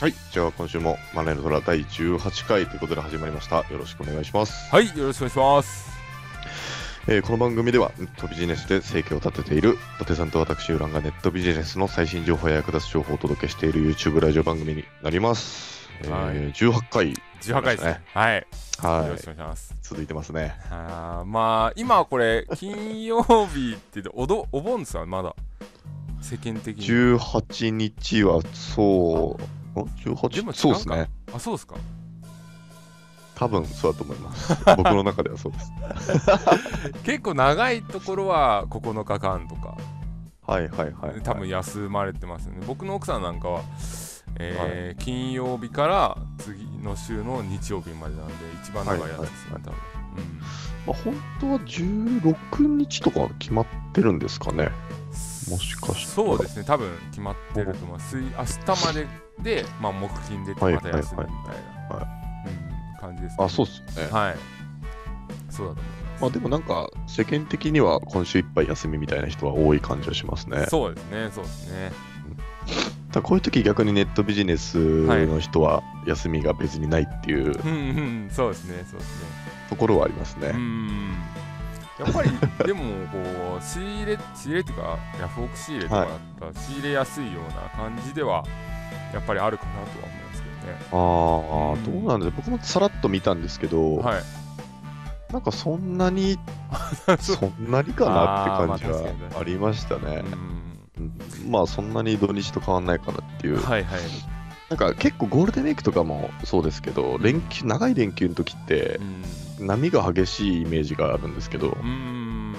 [0.00, 3.56] はい、じゃあ今週もマネーの虎第18回ということで始まりました。
[3.70, 4.70] よろしくお願いします。
[4.70, 5.97] はい、よろしくお願いします。
[7.10, 15.88] えーこの番組ではネットビジネスで生計を立てている伊達さんと私、ウランがネットビジネスの最新情報や役立つ情報をお届けしている YouTube ラジオ番組になります。
[16.02, 18.02] えーはい18回、18回ですね。
[18.12, 18.36] はい。
[18.36, 19.74] よはいろしくお願いします。
[19.80, 20.54] 続いてますね。
[20.70, 25.34] あーまあ、今これ、金曜日って言っておど、お盆ですかまだ。
[26.20, 26.86] 世間的に。
[26.86, 30.42] 18日はそう、んでも違 18?
[30.42, 31.08] うかそうですね。
[31.32, 31.76] あ、そうですか。
[33.38, 34.52] 多分そうだと思います。
[34.76, 35.72] 僕の中ではそうです。
[37.04, 39.76] 結構長いところは9日間とか、
[40.46, 41.20] はいはいはい。
[41.22, 42.64] 多分休まれてますよね。
[42.66, 43.60] 僕の奥さんなんかは、
[44.36, 49.78] えー金曜日から次の週の日曜日までなんで、一番長いやつですね、はい多分。
[50.16, 50.40] うん
[50.86, 54.70] まあ、本当は16日とか決まってるんですかね。
[55.48, 59.06] もしかしたらそうですね多分決まってると思います水明日まで
[59.62, 61.16] で、まあ、木金でまた休みみたい
[61.90, 62.17] な、はいうん、
[63.00, 63.44] 感じですね。
[63.44, 64.12] あ、そうっすよね。
[64.12, 64.36] はい。
[65.50, 70.56] そうだと思いまあでもなんか世間的には今週いっぱい休みみたいな人は多い感じはしますね。
[70.58, 70.70] ます。
[70.70, 71.92] そうですねそうですね。
[73.12, 79.28] ただこういう時逆にネットビジネスの人は休みが別にないっていううんうんそうですねそうですね。
[79.70, 80.48] ところはありますね。
[80.48, 81.14] うん
[81.98, 82.30] やっぱり
[82.64, 83.18] でもこ
[83.58, 88.44] う仕入れ仕入れっていうかヤフオク仕入れとかだったら仕入れやすいような感じでは
[89.12, 90.17] やっぱりあるかなとは
[90.92, 92.02] ああ、うん。
[92.02, 94.22] どうなんです僕もさらっと見たんですけど、はい。
[95.32, 96.38] なんかそんなに、
[97.20, 100.24] そんなにかなって感じはありましたね。
[101.46, 103.62] まあそんなに土日と変わんないかなっていう。
[103.62, 104.00] はいはい、
[104.70, 109.00] なんか結構ゴールデンウィークとかもそうですけど、連休、長い連休の時って
[109.58, 109.66] うん。
[109.66, 112.54] 波が激しいイメージがあるんですけど、うーん。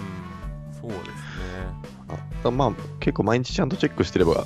[0.79, 1.09] そうですね。
[2.43, 4.45] あまあ結構毎日ちゃんとチェックしてれば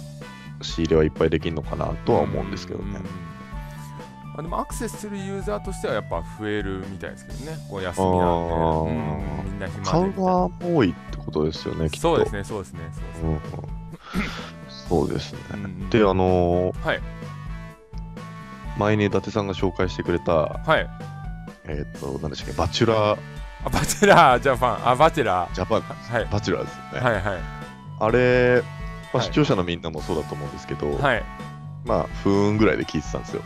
[0.62, 2.98] 仕入れはいっぱいできるのかなとは思うんですけどね。
[2.98, 3.33] うん
[4.34, 7.58] まあ、でもアクセスするユーザーとしてはやっぱ増えるみたいですけどね。
[7.70, 12.16] こう休みなんで、うんみんな暇で多いってことですよね、きっと。
[12.16, 12.80] そうですね、そうですね。
[14.90, 15.40] そうですね
[15.90, 17.02] であのーはい
[18.78, 20.90] 前に伊達さんが紹介してくれた、はい。
[21.66, 23.20] えっ、と、何でしたっけ、バチュラー
[23.66, 26.90] あ、バチェラージャパン、あ、バチェラジャパン、はいバチュラーですよね。
[26.94, 27.04] ー。
[27.04, 27.42] はいはい。
[28.00, 28.68] あれ、ま
[29.14, 31.24] あ、はい視聴者のみんなもそうだと思うんですけど、はい。
[31.86, 33.44] まあ、ふーんぐらいで聞いてたんですよ。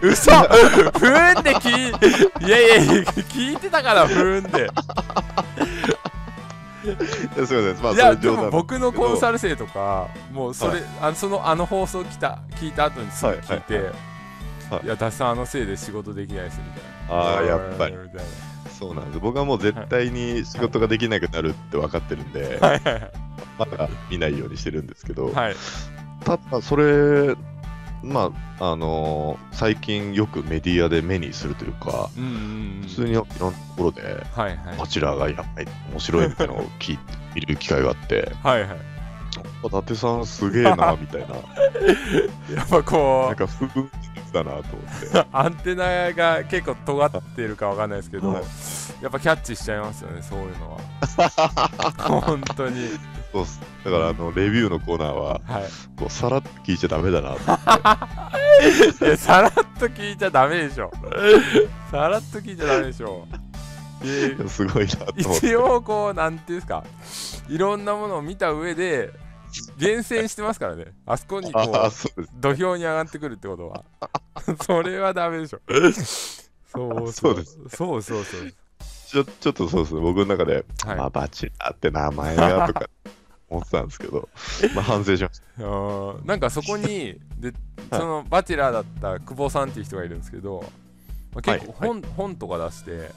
[0.00, 4.70] 嘘ふーんで聞い、いやいやいや、聞いてたから、ふーんで。
[6.84, 14.16] いやすみません、まあ、いや、でも僕のコンサル生とか、もうそれ、あのそのあの放送来た聞いた後にすぐ聞いて、はいはいはい
[14.84, 17.24] いや、ダッサンあのせいで仕事できないですみたいな。
[17.24, 17.94] ああ、やっぱり。
[18.78, 19.20] そうなんです。
[19.20, 22.68] 僕はもう絶対に仕事ができなくなるって分かってるんで、な。
[22.68, 23.12] はいはい
[23.58, 25.56] まだ見ないようにしてるんですけど、はい。
[26.24, 27.34] ただ、それ、
[28.02, 32.82] まあ、あのー最近よくメディアで目にするというか、うんうんうん。
[32.82, 34.76] 普通にいろんなところで、はいはい。
[34.78, 37.02] バチェラーがやばい、面白いみたいなのを聞いて
[37.34, 38.78] 見る機会があって、はいはい。
[39.64, 41.36] 伊達さんすげえな、みたいな、
[42.54, 43.90] やっぱこなんか不運
[44.32, 44.62] だなと思っ
[45.12, 45.18] て。
[45.18, 48.44] う、 アンテナが結構尖ってるかわかんないですけど、はい
[49.02, 50.80] やっぱキャッチしちゃいますよね、そういうのは。
[52.22, 52.88] 本当に。
[53.36, 55.64] そうっすだから、あの、レビューのコーナーは、はい。
[55.96, 57.58] こう、さらっと聞いちゃダメだなと思っ
[58.98, 59.04] て。
[59.04, 60.90] いや、さらっと聞いちゃダメでしょ。
[61.90, 63.26] さらっと聞いちゃダメでしょ。
[64.48, 65.46] すごいなと思って。
[65.46, 66.84] 一応こうなんていうんですか
[67.48, 69.10] いろんなものを見た上で
[69.78, 72.26] 厳選してますからねあそこにこうそう。
[72.34, 73.84] 土俵に上がってくるってことは
[74.66, 75.60] それはダメでしょ
[76.68, 78.52] そうそうですそうそうそう
[79.06, 82.90] ちょちょっとそうですね、僕の中で、はいまあ、バチェラーって名前がとか
[83.48, 84.28] 思ってたんですけど、
[84.74, 87.52] まあ、反省しまし あーなんかそこに で
[87.90, 90.64] そのバチェラーだった久保さんっていう人がいるんですけど、
[91.34, 93.10] まあ、結構はい本,、本とか出して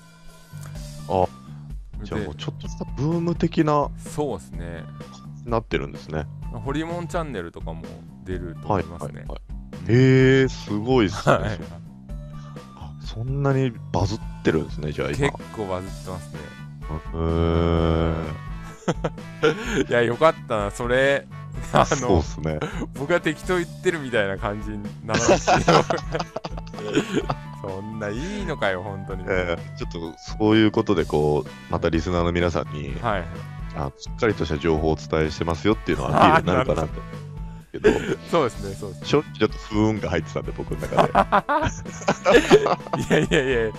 [1.08, 2.06] あた。
[2.06, 4.84] じゃあでもうちょっとしたブーム的な、そうですね
[5.46, 6.28] なってるんですね。
[6.54, 7.84] ホリモンチャンネルとかも
[8.24, 9.40] 出ると思はいいますね、はいはい。
[9.90, 11.36] へえ、すごいっすね。
[11.36, 11.60] はい
[12.78, 15.18] あそんなにバズってるんですね、じゃあ今。
[15.32, 16.40] 結構バズってますね
[17.14, 18.49] へー
[19.90, 21.26] いや、よかったな、それ、
[21.74, 22.60] あのそうっ、すね。
[22.96, 25.38] 僕が適当言ってるみたいな感じにならなくて
[27.62, 29.24] そんないいのかよ、本当に。
[29.28, 33.24] えーちょっとそういうことで、こう、またリスナーの皆さんに、はい。
[33.76, 37.02] あしっかりとした情報をお伝えしてますよっていうのはアピールになるかなと。
[37.72, 37.90] けど、
[38.30, 39.08] そうですね、そうですね。
[39.08, 41.12] 正直ちょっと不運が入ってたんで、僕の中で。
[43.02, 43.72] いやいやいや、ユ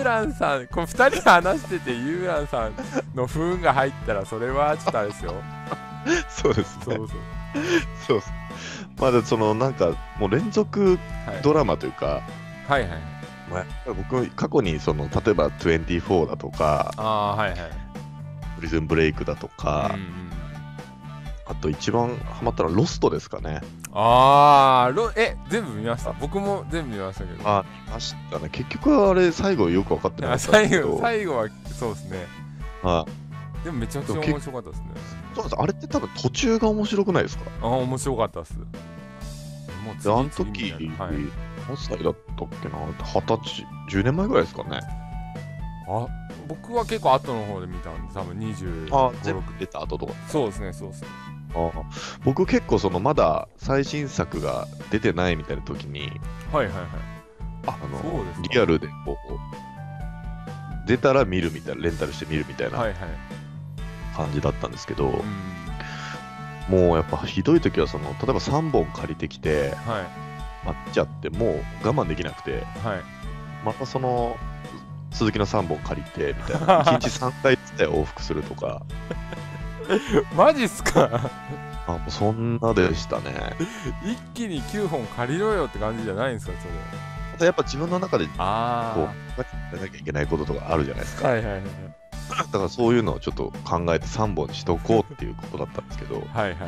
[0.00, 2.72] ーランさん、これ2人で話してて、ユーランさん
[3.14, 5.34] の不運が入ったら、それはちょっとあれですよ。
[6.28, 6.84] そうですね。
[6.84, 7.08] そうそう。
[8.06, 8.32] そうです。
[8.98, 12.22] まだそのなんかもう連続はい、ドラマというか、
[12.68, 12.90] はいはい。
[13.50, 17.58] まあ、やっぱり僕過去にその例えば24だとか、ああ、はいはい。
[18.56, 20.29] プリズンブレイクだとか、うんうん
[21.50, 23.60] あと一番ハマったのはロストですかね。
[23.92, 26.12] ああ、ろえ、全部見ました？
[26.12, 27.48] 僕も全部見ましたけど。
[27.48, 28.48] あ、見ましたね。
[28.50, 32.26] 結局はあれ最後よく分かってなかあったんです最後、最後はそうですね。
[32.82, 34.86] はいでもめちゃくちゃ面白かったですね。
[35.34, 37.44] そうですあれって多分途中が面白くないですか？
[37.62, 38.54] ああ、面白かったです。
[38.54, 38.64] も
[39.98, 41.14] うであの次時、々みたいなはい、
[41.68, 42.78] 何歳だったっけな？
[43.02, 44.80] 二十歳、10年前ぐらいですかね。
[45.88, 46.06] あ
[46.48, 50.14] 僕は結構後の方で見たんで、多分25、あ、全6部出た後とか。
[50.28, 51.08] そうですね、そうですね。
[51.54, 51.70] あ
[52.24, 56.12] 僕結構そのまだ最新作が出てないみたいな時に、
[56.52, 56.86] はいはいはい。
[57.66, 62.96] ああのリアルでこう、出たら見るみたいな、レンタルして見るみたいなはいはい。
[64.16, 66.78] 感じだったんですけど、うん。
[66.78, 70.30] もうやっぱひどい時はその、例えば3本借りてきて、はい
[70.62, 73.02] 待っちゃって、もう我慢できなくて、はい。
[73.64, 74.36] またその、
[75.10, 78.82] 続きの3本借りてみたいな、 1日3回つって往復するとか、
[80.36, 81.30] マジっすか？
[81.86, 83.56] あもうそんなでしたね。
[84.04, 86.74] 一気に9本借りろよって感じじゃないんですか、それ。
[87.32, 88.94] またやっぱ自分の中でこう、あ
[89.38, 91.22] やらなきゃいけないこととかあるじゃないですあ。
[91.22, 91.28] か。
[91.28, 91.62] はいはいはい。
[92.30, 96.58] だからそういうのをちょっと考えて3本にしとこうっていうことだったんですけど、はいはいはい。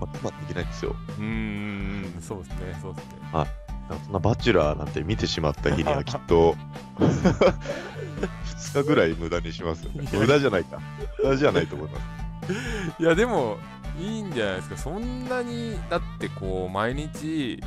[0.00, 0.96] まあ、できないんですよ。
[1.18, 3.12] うーん、そうですね、そうですね。
[3.32, 3.46] だか
[3.90, 6.56] らそんなバチュラーなんて見てしまった日にはきっと、
[6.98, 10.08] 2日ぐらい無駄にしますよね。
[10.12, 10.78] 無駄じゃないか。
[11.22, 12.21] 無駄じゃないと思います。
[12.98, 13.58] いや、でも、
[13.98, 14.76] いいんじゃないですか。
[14.76, 17.62] そんなに、だってこう、毎日、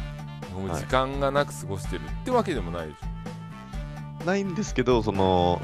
[0.53, 4.25] もう時間がなく過ごしてるってわけでもないでしょ。
[4.25, 5.61] ないんですけど、その、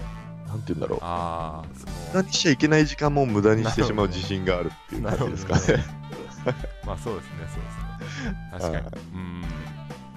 [0.48, 1.00] なんて言うんだろう。
[1.02, 5.84] ああ、その、無駄にしちゃいけない時間も無駄にしてしまう自信があるっていう感じですかね。
[6.86, 7.64] まあそうですね、そう
[8.02, 8.36] ですね。
[8.52, 8.76] 確かに。
[8.76, 8.82] は
[9.14, 9.44] うん。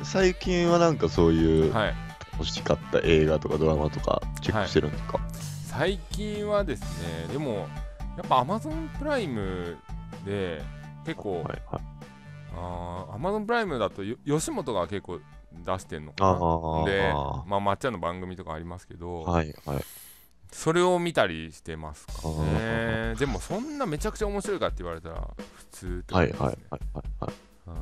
[0.02, 1.94] 最近はなんかそういうはい。
[2.38, 5.20] 欲しかった映画とかドラマとかチェックしてるんですか、
[5.66, 7.68] 最近はですね、でも、
[8.16, 9.76] やっぱ Amazon プライム
[10.24, 10.62] で、
[11.04, 11.62] 結構、はいはい、
[12.56, 15.20] あー Amazon プライムだとよ吉本が結構
[15.64, 16.82] 出してんのかあな。
[16.82, 17.12] あで、
[17.46, 19.84] まあ、まっちゃんの番組とかありますけど、はいはい。
[20.52, 23.14] それを見たりしてますかあね。
[23.18, 27.34] でも、そんなめちゃくちゃ面白いかって言われたら、普通ってはい感じですねはいはいはいはい。
[27.66, 27.74] うん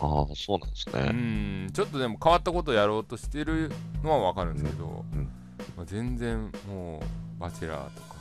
[0.00, 1.00] ああ、そうなんですね。
[1.10, 3.70] うん、ちょっとでも変わったことをやろうとしてる
[4.02, 5.28] のは分かるんですけど、うんうん
[5.76, 7.00] まあ、全然も
[7.36, 8.13] う、バチェラーとか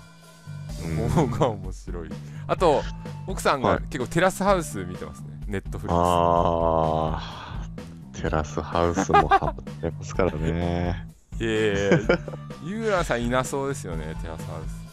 [1.10, 2.10] 方が面白い。
[2.48, 2.84] あと、
[3.28, 7.68] 奥さんはいが結構テラスハウス見てますね、ネットフリッああ、
[8.14, 11.08] テラスハウスもハマってますからね。
[11.32, 11.44] クス。
[11.44, 12.00] いやいやいや
[12.66, 14.84] ユーランさんいなそうですよね、テラスハウス。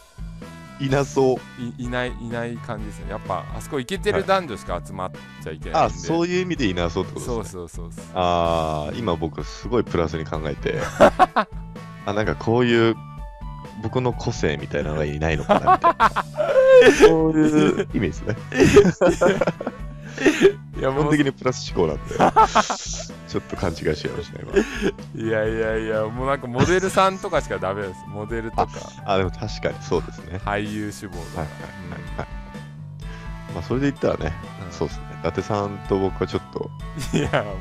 [0.83, 1.61] いなそう。
[1.61, 3.11] いいないいない感じですよね。
[3.11, 5.11] やっぱあそこイケてる男女しか集まっ
[5.43, 5.93] ちゃいけないんあ、で。
[5.93, 7.59] そういう意味でいなそうってことですね。
[7.59, 8.05] そうそうそうそう。
[8.15, 10.79] ああ、今僕すごいプラスに考えて、
[12.05, 12.95] あ、なんかこういう
[13.81, 16.25] 僕の個性みたいなのがいないのかなみたいな。
[17.07, 18.35] そういう意味ですね。
[20.77, 22.15] いやもう基本的にプラス思考なんで、
[23.27, 24.45] ちょっと勘違いしちゃいましたね、
[25.15, 27.99] いやいやいや、もうなんかモデルさんとかしかダメです。
[28.07, 29.13] モデルとか今。
[29.13, 30.41] あ、でも確かにそうですね。
[30.43, 31.41] 俳優志望とか。
[31.41, 31.49] はい
[33.53, 34.33] まあ、それで言ったらね、
[34.65, 35.05] うんそうですね。
[35.19, 36.69] 伊達さんと僕はちょっと
[37.13, 37.53] いや、も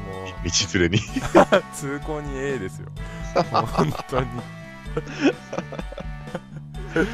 [0.45, 1.02] 道連れに。
[1.02, 1.11] う
[1.75, 2.88] 通行に A ですよ。
[3.52, 4.26] 本当に。
[6.97, 7.06] うん。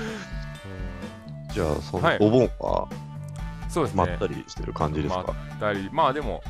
[1.52, 2.18] じゃあ、そのはい。
[2.20, 2.88] お盆は
[3.68, 4.06] そうですね。
[4.06, 6.42] まったりしてる感じですか、まったり、まあでも、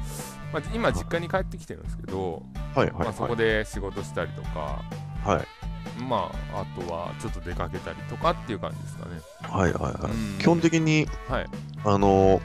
[0.53, 2.43] まあ、今実家に帰ってきてるんですけど、
[2.75, 3.37] はいはいまあ、そこはい。
[3.37, 4.83] で仕事したりとか、
[5.25, 6.03] はい。
[6.03, 9.21] まあ、あとはちょっと出かけたりとかっていう感じですかね。
[9.43, 10.13] はいはいはい。
[10.13, 10.39] うん。
[10.39, 11.47] 基本的に、はい。
[11.85, 12.41] あの、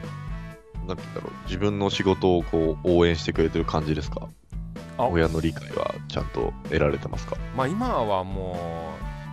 [0.86, 4.28] なんて言うんだろう、自分の仕事をこう応援してくれてる感じですか？
[4.98, 5.06] あ。
[5.06, 7.36] 親の理解はちゃんと得られてますか？
[7.56, 8.91] まあ今はもう、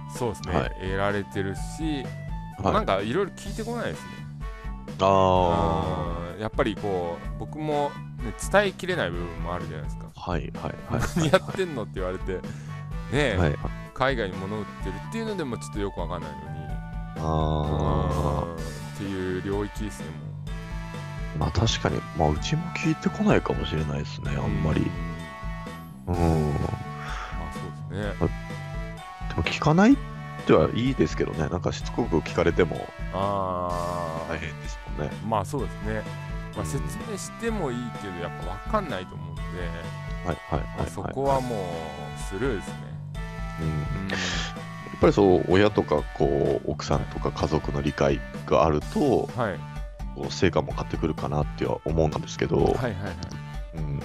[0.10, 2.04] そうですね、はい得られてるし、
[2.63, 4.10] はいなんかいろいろ聞いてこないですね。
[5.01, 10.06] あうんやっぱりこう、僕も、ね、伝えきれない部分もあるじゃないですか。
[10.16, 11.01] あ、はいはいはい。
[11.18, 12.39] 何やってんのって言われて、ね
[13.12, 13.56] え、はい。
[13.94, 16.60] 海外に物売ってるっていうのでもちょっとよくわかんないのに、
[17.18, 18.58] あうんっ
[18.98, 20.13] ていう領域ですね、も
[21.36, 24.44] あ、まあ確かに、まあうちも聞いてこないかもしれないですね、う。
[24.44, 24.89] あんまり。
[26.08, 26.54] ううん。
[26.54, 28.30] でまあそうですね。
[29.36, 29.98] も聞かないっ
[30.40, 35.12] ってはいいですけどね、なんかしつこく聞かれてもあ大変ですもんね。
[35.12, 36.02] あまあそうですね、
[36.56, 36.66] まあ、うん。
[36.66, 36.82] 説
[37.12, 40.90] 明してもいいけどやっぱ分かんないと思うんで、はいはいまあはい。
[40.90, 42.74] そこはもうスルーですね、
[43.62, 43.68] うん。
[43.68, 43.70] う
[44.08, 44.10] ん。
[44.10, 49.60] やっぱりそう、親とかこう奥さんとか家族の理解があると、はい。
[50.30, 52.94] 成果も買ってくるかなっては思うんですけど、はいはいはい。
[53.76, 54.00] うん。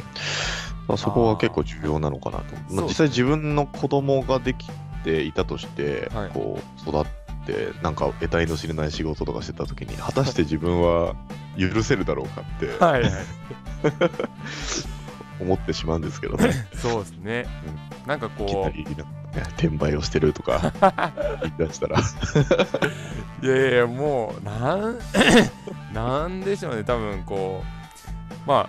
[0.87, 2.45] まあ、そこは結構重要なのかなと。
[2.71, 4.69] まあ、実際自分の子供ができ
[5.04, 6.30] ていたとして、はい。
[6.30, 7.04] こう育っ
[7.46, 11.14] て、なんか得体の知れない仕事とかしてた時に、果たして自分は
[11.58, 13.12] 許せるだろうかって はいはい。
[15.40, 16.66] 思ってしまうんですけどね。
[16.75, 17.46] そうですね、
[18.06, 18.87] なんなんかね
[19.56, 20.73] 転売をしてるとか
[21.42, 21.99] 言い出したら、
[23.42, 24.99] ういやいやもうなん
[25.92, 26.84] なんでしょうね。
[26.84, 28.68] 多分こうま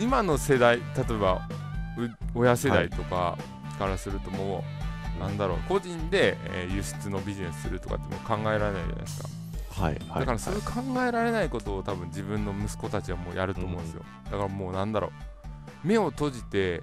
[0.00, 1.48] 今の世代例えば
[1.96, 3.36] う親世代とか
[3.78, 4.79] からするともう、
[5.20, 5.58] なんだろう。
[5.68, 9.28] 個人で、えー輸出のビジネスするとかってもう考えられないじゃないですか。
[9.82, 15.08] はいはいだからそういう考えられないことを多分自分の息子たちはもうやると思うんですよ、だからもうなんだろ
[15.84, 15.86] う。
[15.86, 16.82] 目を閉じて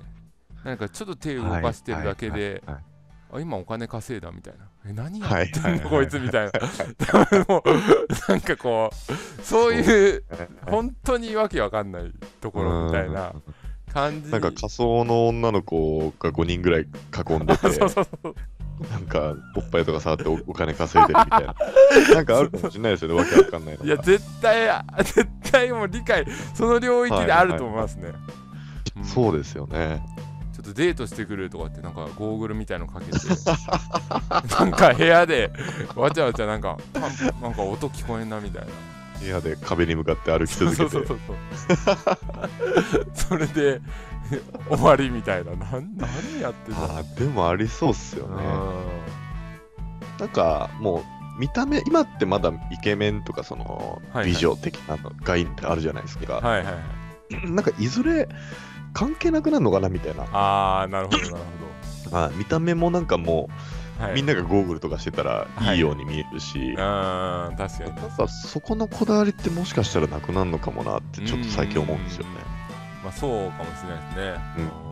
[0.64, 2.84] なんかちょっと手を動かしてるだけで、はいはいはい
[3.30, 4.70] あ今お金稼いだみたいな。
[4.86, 6.52] え何やはいってんの、はいはい こいつみたいな。
[6.98, 10.24] 多分もうなんかこうそういう
[10.66, 13.34] 本当にわけわかんないところみたいな
[13.94, 18.36] 感じなんか仮想の女の子が5人ぐらい囲んでて、 そうそうそう
[18.92, 21.56] なんかおっぱいとか触っておお金稼いでるみたいな。
[22.16, 23.86] なんかあるかもしれないですよね、わけわかんないのが。
[23.86, 28.48] いや絶対絶対もう理解その領域であると思いますね、うん
[29.04, 30.02] そうですよね。
[30.54, 33.18] ちょっとデートしてくるとかってなんかゴーグルみたいのかけて
[34.58, 35.52] なんか部屋で
[35.96, 36.78] わちゃわちゃなんか
[37.42, 38.68] なんか音聞こえんなみたいな
[39.20, 40.90] 部屋で壁に向かって歩き続けて。
[40.90, 43.82] そうそうそうそう それで
[44.70, 48.44] 終わりみたいななん何やってんだあーでもありそうっすよね。
[50.18, 56.40] うなんかもう見た目、今ってまだイケメンとかその美女的なの概念ってあるじゃないですか。
[56.40, 58.28] んはいはいはい なんかいずれ
[58.94, 60.24] 関係なくなるのかなみたいな。
[60.34, 61.36] ああなるほどなる
[62.12, 63.54] あ見た目もなんかもほど、
[64.00, 65.78] はう、い、みんながゴーグルとかしてたらい。
[65.78, 68.30] いように見えるし、うん確かに。
[68.30, 72.30] そこのこだわりってもしかしたらなくなるのかもなってちょっと最近思うんですよね。
[73.04, 74.42] まあそうかもしれないですね。
[74.58, 74.88] うん。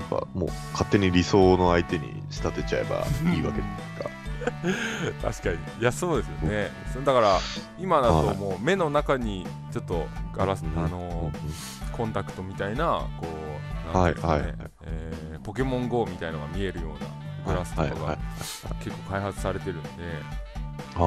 [0.00, 3.04] なんかもう勝手に理想の相手に仕立てちゃえば
[3.34, 3.66] いいわけで
[3.96, 4.10] すか。
[5.30, 5.56] 確かに。
[5.80, 6.70] いやそうですよね。
[6.92, 7.38] そだから
[7.78, 13.26] 今だともう目の中にちょっとガラス、うんあのーコンタクトみたいなこ
[13.92, 14.54] うはいはい
[14.84, 17.10] えーポケモン GO みたいのが見えるような
[17.46, 18.18] グラスとかはいはいはいが
[18.82, 19.88] 結構開発されてるんで、
[20.94, 20.98] あ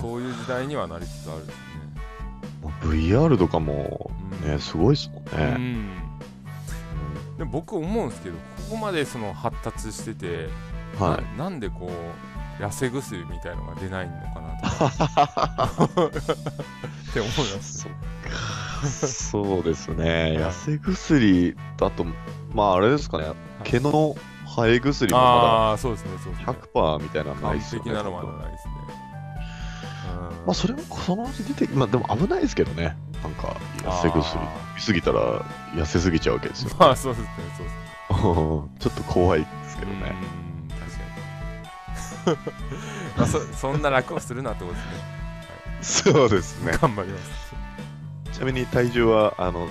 [0.00, 1.62] そういう時代にはなりつつあるんですね。
[2.64, 4.10] あ、VR とかも
[4.42, 4.50] うん。
[4.50, 5.46] ね、すごいですもんうね。
[5.56, 5.88] ん。
[7.38, 10.48] でも僕思うんですけどここまでその発達してて、
[10.98, 11.38] はい。
[11.38, 11.90] ななんでこ
[12.60, 16.08] う痩せ薬みたいのが出ないのかなとか。
[17.10, 17.78] って思います。
[17.80, 18.86] そっか。
[18.88, 20.36] そうですね。
[20.38, 22.06] 痩せ薬だと、
[22.52, 23.32] まああれですかね、
[23.64, 24.16] 毛の
[24.56, 26.58] 生え薬もまああそうですねそうですだね。
[26.74, 27.90] 100%みたいなのない完ですよね。
[27.90, 28.74] 璧なのはないですね。
[30.30, 32.96] うんまあそれもそのうち出て、まあでも危ないですけどね。
[33.22, 35.40] なんか痩せ薬あ見すぎたら
[35.74, 36.70] 痩せすぎちゃうわけですよ。
[36.70, 37.86] ーまあそうですねそうですね。
[38.78, 40.14] ちょっと怖いですけどね。
[40.66, 40.68] うん
[42.28, 42.52] 確かに。
[43.18, 44.80] まあそそんな楽をするなってことで
[45.84, 46.12] すね。
[46.12, 46.72] そうですね。
[46.80, 47.46] 頑張ります。
[48.32, 49.66] ちなみに体重は、あの、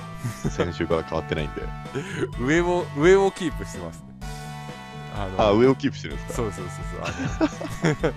[0.50, 1.62] 先週から変わってないんで。
[2.42, 4.05] 上を上をキープしてますね。
[5.16, 6.34] あのあ、上をキープしてるんですか？
[6.36, 8.06] そうそうそうそう。
[8.06, 8.08] あ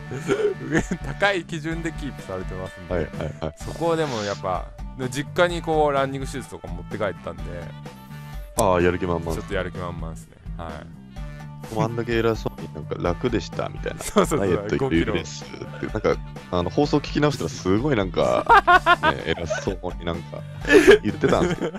[0.64, 3.54] の 上高い基準でキープされてますんで、はいはいはい。
[3.56, 4.66] そこでもやっぱ
[5.10, 7.42] 実家にこうランニングシューズとか持って帰ったんで。
[8.56, 9.32] ああ、やる気満々。
[9.32, 9.42] ちょ。
[9.42, 10.36] っとやる気満々ですね。
[10.56, 10.72] はい。
[11.80, 14.00] あんだけ偉そうになんか楽でしたみたいな。
[14.02, 14.46] そうそうそう。
[14.46, 16.16] ダイエット5キロ有利ですって、なんか、
[16.50, 18.44] あの放送聞き直したらすごいなんか、
[19.12, 20.38] ね、偉そうになんか
[21.02, 21.78] 言ってたんですけど、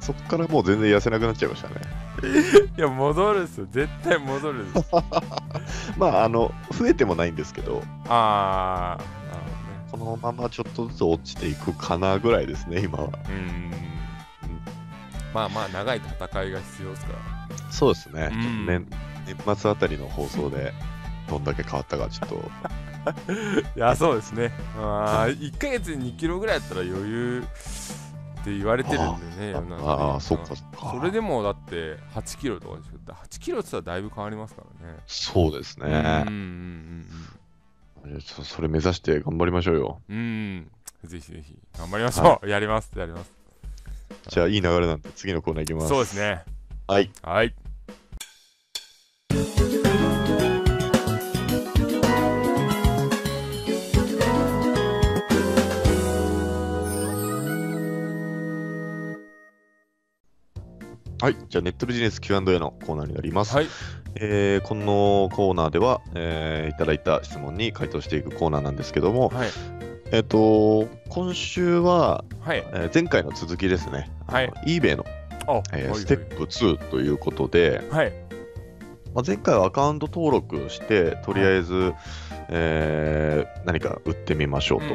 [0.00, 1.74] そっからもう全然痩せなくなっちゃいましたね。
[2.76, 3.66] いや戻るっすよ。
[3.70, 4.66] 絶対戻る
[5.96, 9.04] まあ、あの、増えてもないんですけど、ああ
[9.90, 13.08] このままちょっとずつ落ちていくかなぐらいですね、今は。
[13.28, 13.70] うん
[15.32, 17.72] まあまあ長い戦いが必要ですから。
[17.72, 18.30] そうですね。
[18.66, 18.86] 年
[19.26, 20.72] 年末あたりの放送で、
[21.28, 22.50] どんだけ変わったか、ちょっと。
[23.76, 24.52] いやそうですね。
[24.76, 27.44] あ1ヶ月に2キロぐらいやったら余裕
[28.40, 30.92] って言われてるんでねああ、そっかそっか。
[30.98, 36.30] それでもだって8キロとかでしょ8キロって言ったらだいぶ変わりますからねそうですうんねう。
[36.30, 37.06] ん
[38.10, 40.00] いやちょっとそれ目指して頑張りましょうよ。
[40.08, 40.70] うんうんうん
[41.08, 43.32] ぜひぜひ頑張りましょう、やりますやります
[44.28, 45.88] じゃあ、いい流れなんで、次のコーナーいきます。
[45.88, 46.42] そうですね
[46.86, 47.10] はい。
[47.22, 47.54] はい
[61.30, 63.54] はい、じゃあネットビジネス Q&A のコーナーになります。
[63.54, 63.66] はい。
[64.16, 69.48] えーこのコーナーでは、えーいただいた質問に回答していくコーナーなんですけども、はい。
[70.10, 72.64] えっ、と、今週は、はい。
[72.72, 74.52] えー前回の続きですね、はい。
[74.66, 75.04] eBay の、
[75.46, 76.00] あえーはい。
[76.00, 78.12] ステップ2ということで、はい。
[79.14, 81.92] まあ、前回はアカウント登録して、とりあえず、
[82.48, 84.94] えー何か売ってみましょうと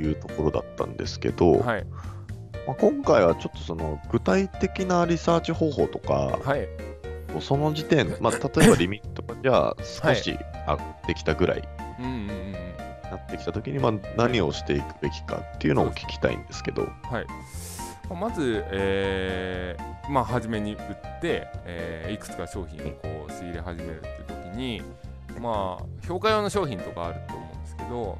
[0.00, 1.86] いうところだったんですけど、うんはい
[2.68, 6.68] まあ、今回はちょっとその具体的なリサーチ方法とか、はい。
[7.40, 12.52] その時点、まあ、例えばリミットがじゃあ少し上がってきたぐらいうんうんうんうん。
[12.52, 17.26] なってきたときに、まあ、何をしていくべきかっていうのを聞きたいんですけど、はい。
[18.10, 20.78] まあまず、えーまあ、初めに売っ
[21.22, 24.82] て、えーいくつか商品をこう仕入れ始めるっていう時に、
[25.40, 28.18] まあ、評価用の商品とかあると思うんですけど、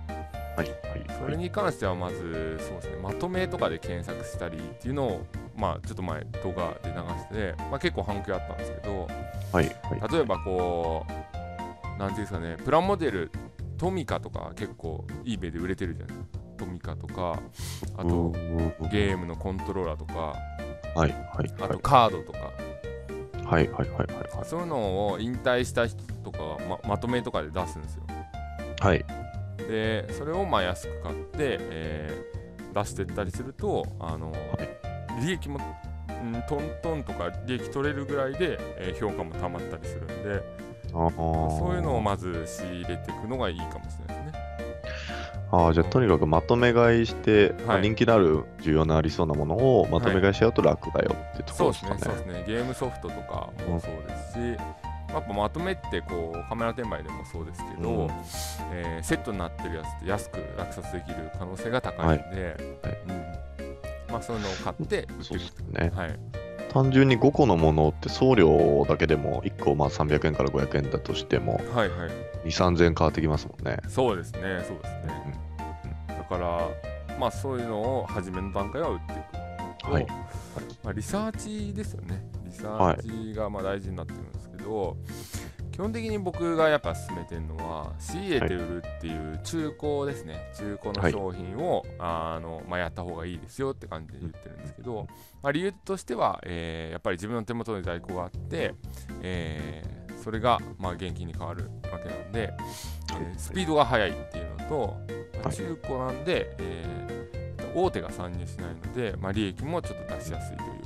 [0.59, 9.07] はい、はい、それに関してはまずそうですねまとめとかで検索したりっていうのをまあちょっと前動画で流して、まあ、結構反響あったんですけど
[9.53, 9.67] はい、
[10.01, 13.31] はい、例えばこうなんていうんですかねプラモデル
[13.77, 16.39] トミカとか結構 eBay で売れてるじゃないですか。
[16.59, 17.41] トミカとか
[17.97, 18.33] あと
[18.91, 20.35] ゲームのコントローラーとか
[20.97, 22.39] はい、はい、あとカードとか。
[23.49, 28.03] はい、はい、はい、はい、そういうのを引退した人とかがままとめとかで出すんですよ。
[28.81, 29.05] はい、
[29.67, 32.39] でそれをまあ安く買って、えー
[32.75, 34.31] 出してったりするとあの、
[35.23, 35.59] 利益も、
[36.09, 40.43] うん、トントンとか利益取れるぐらいで、えー評価もたまったりするんで
[40.89, 44.49] あそういうのをままず仕入れていくのがいいかもしれないですね。
[45.51, 47.83] あーじゃあとにかくまとめ買いして、まあはい。
[47.83, 51.91] 人気のある重要なありそうなものをまとめ買いしちゃうと楽だよってとこそうですね。
[51.91, 52.17] ろですかね。
[52.19, 52.45] そうですね。
[52.47, 54.39] ゲームソフトとかもそうですし、
[55.09, 58.11] やっぱまとめってこうカメラ転売でもそうですけど、うん。
[58.73, 62.99] えーセットになってるやつって安く落札できる可能性が高いんで、はい。
[63.09, 64.13] うん。
[64.13, 65.93] まあ、そういうのを買って売っていくですね。
[65.95, 66.19] はい。
[66.73, 72.11] 単純に5個のものって送料だけでも1個まあ300円から500円だとしてもはいはい。
[72.45, 73.79] 2、3000円変わってきますもんね。
[73.89, 75.41] そうですねそうですね、
[76.09, 76.69] だから
[77.19, 79.93] まあそういうのを初めの段階は売っていくと。
[79.93, 80.07] はい。
[80.85, 82.23] まあ、リサーチですよね。
[82.45, 84.25] リサーチがまあ大事になってくる
[84.59, 84.97] けど、
[85.73, 95.07] 基本的に僕がやっぱ進めてるのは仕入れて売るっていう中古ですね、中古の商品を、あのまあ、やった方がいいですよって感じで言ってるんですけど、
[95.43, 98.75] まあ、理由としては、えーやっぱり自分の手元に在庫があって、
[99.23, 102.53] えーそれがまあ現金に変わるわけなんで、
[103.13, 104.97] えースピードが速いっていうのと、
[105.35, 105.57] まあはい。
[105.57, 106.99] 中古なんで、えー
[107.75, 110.71] 大手が参入しないので、まあ、利益もちょっと出しやすいという。
[110.71, 110.78] か、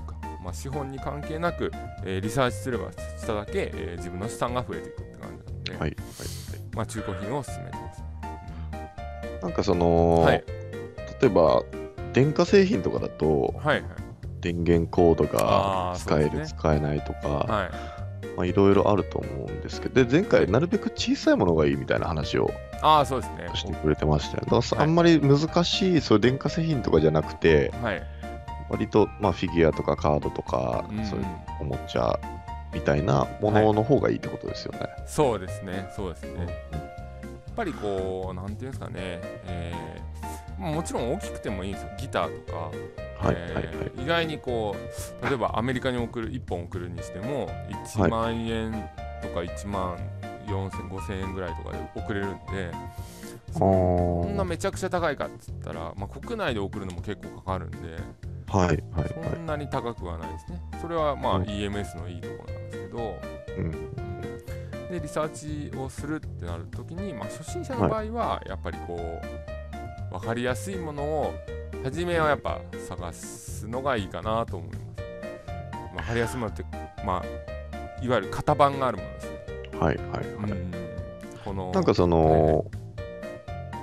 [0.42, 1.70] まあ、資本に関係なく、
[2.04, 5.80] えーリサーチすればしただけ、えー自分の資産が増えていくって感じなので、はい。
[5.80, 5.92] はい。
[6.74, 8.02] まあ、中古品を進めてます。
[9.42, 10.44] なんかその、はい
[11.20, 11.62] 例えば
[12.12, 13.84] 電化製品とかだとはいはい
[14.40, 17.70] 電源コードが使える、ね使えないとか、はい
[18.36, 22.50] まあ、いろいろあると思うんですけど、で前回なるべく小さいものがいいみたいな話を
[22.80, 24.46] ああそうですねしてくれてましたよね。
[24.46, 28.02] だからさはいあんまり難しい、そういう電化製品とかじゃなくて、はい
[28.72, 31.04] 割と、まあ、フィギュアとかカードとか、うん。
[31.04, 31.26] そういう
[31.60, 32.18] おもちゃ
[32.74, 34.80] みたいなものの方がいいってことですよね。
[35.06, 35.88] そうですね。
[35.94, 38.92] そうですね、やっぱりこうなんていうんですかね、
[39.46, 40.02] えー
[40.58, 41.90] まあもちろん大きくてもいいんですよ。
[41.98, 42.70] ギターとか。
[43.96, 44.74] 意外にこ
[45.22, 47.48] う例えばアメリカに送る1本送るにしても
[47.86, 48.72] 1万円
[49.22, 49.96] とか1万
[50.46, 52.72] 4000、5000円ぐらいとかで送れるんで
[53.52, 57.78] そそんなめちゃくちゃ高いかっつったら、まあ、国内で送るのも結構かかるんで
[58.58, 59.08] はい、はい、はい。
[59.34, 63.20] そんなに高くはないですねそれはまあうん EMS のいいところなんですけど
[63.58, 63.70] うん、
[64.90, 65.28] でリサー
[65.70, 69.20] チをするってなるときに、まあ、初心者の場合はやっぱりこ
[70.10, 71.34] う分かりやすいものを
[71.84, 74.82] 初めはやっぱ探すのがいいかなと思います。
[75.96, 76.64] 分かりやすいものって、
[77.04, 79.78] まあ、いわゆる型番があるものですね。
[79.78, 80.50] はい、はい、はい。
[80.52, 80.72] うん
[81.44, 82.64] このなんかその、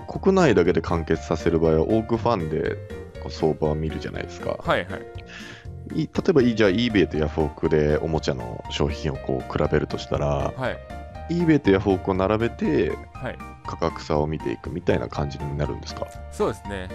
[0.08, 2.78] 国内だけで完結させる場合は、オークファンで
[3.20, 4.58] こう相場を見るじゃないですか。
[4.60, 6.02] はいはい。
[6.02, 10.78] い例えば、いじゃあ eBay とヤフオクでおもちゃの商品をこう比べるとしたら、はい。
[11.34, 13.38] eBay とヤフオクを並べてはい。
[13.66, 16.08] 価格差を見ていくみたいな感じになるんですか？
[16.32, 16.90] そうですね。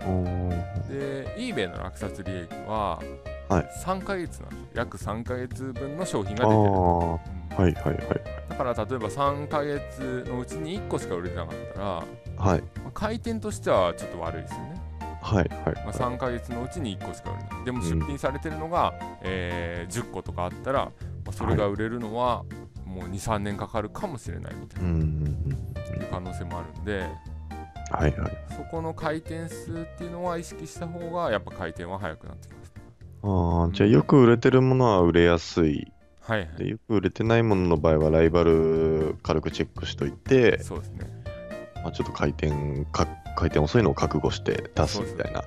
[0.00, 3.00] はで eBay の落札利益は
[3.48, 3.68] はい。
[3.84, 6.70] 3ヶ月なんです約3ヶ月分の商品あが出てる。
[6.70, 7.18] は
[7.58, 8.20] いはいはい。
[8.48, 12.04] だから例えば3ヶ月のうちに1個しか売れてなかったら、は
[12.56, 12.60] い。
[12.82, 14.79] まあ回転としてはちょっと悪いですよね。
[15.22, 15.74] はいはい。
[15.84, 17.64] まあ、3ヶ月のうちに1個しか売れない。
[17.64, 20.92] でも出品されてるのが、えー10個とかあったら、ま
[21.28, 22.44] あ、それが売れるのは
[22.84, 24.54] もう2、3年かかるかもしれない。
[24.54, 25.98] みたいうんうんうん。
[26.00, 27.06] な可能性もあるんで、
[27.90, 28.38] はいはい。
[28.56, 32.72] そこの回転数っていうのは意識した方がやっぱ回転は速くなってきます。
[33.22, 35.92] あーじゃあよく売れてるものは売れやすい。
[36.20, 40.58] はいはでよく売れてないものの場合はライバル軽くチェックしといて。
[40.60, 41.19] い、そうですね
[41.82, 42.50] まあ、ちょっと回転
[42.92, 45.42] か回転遅いのを覚悟して出すみたいな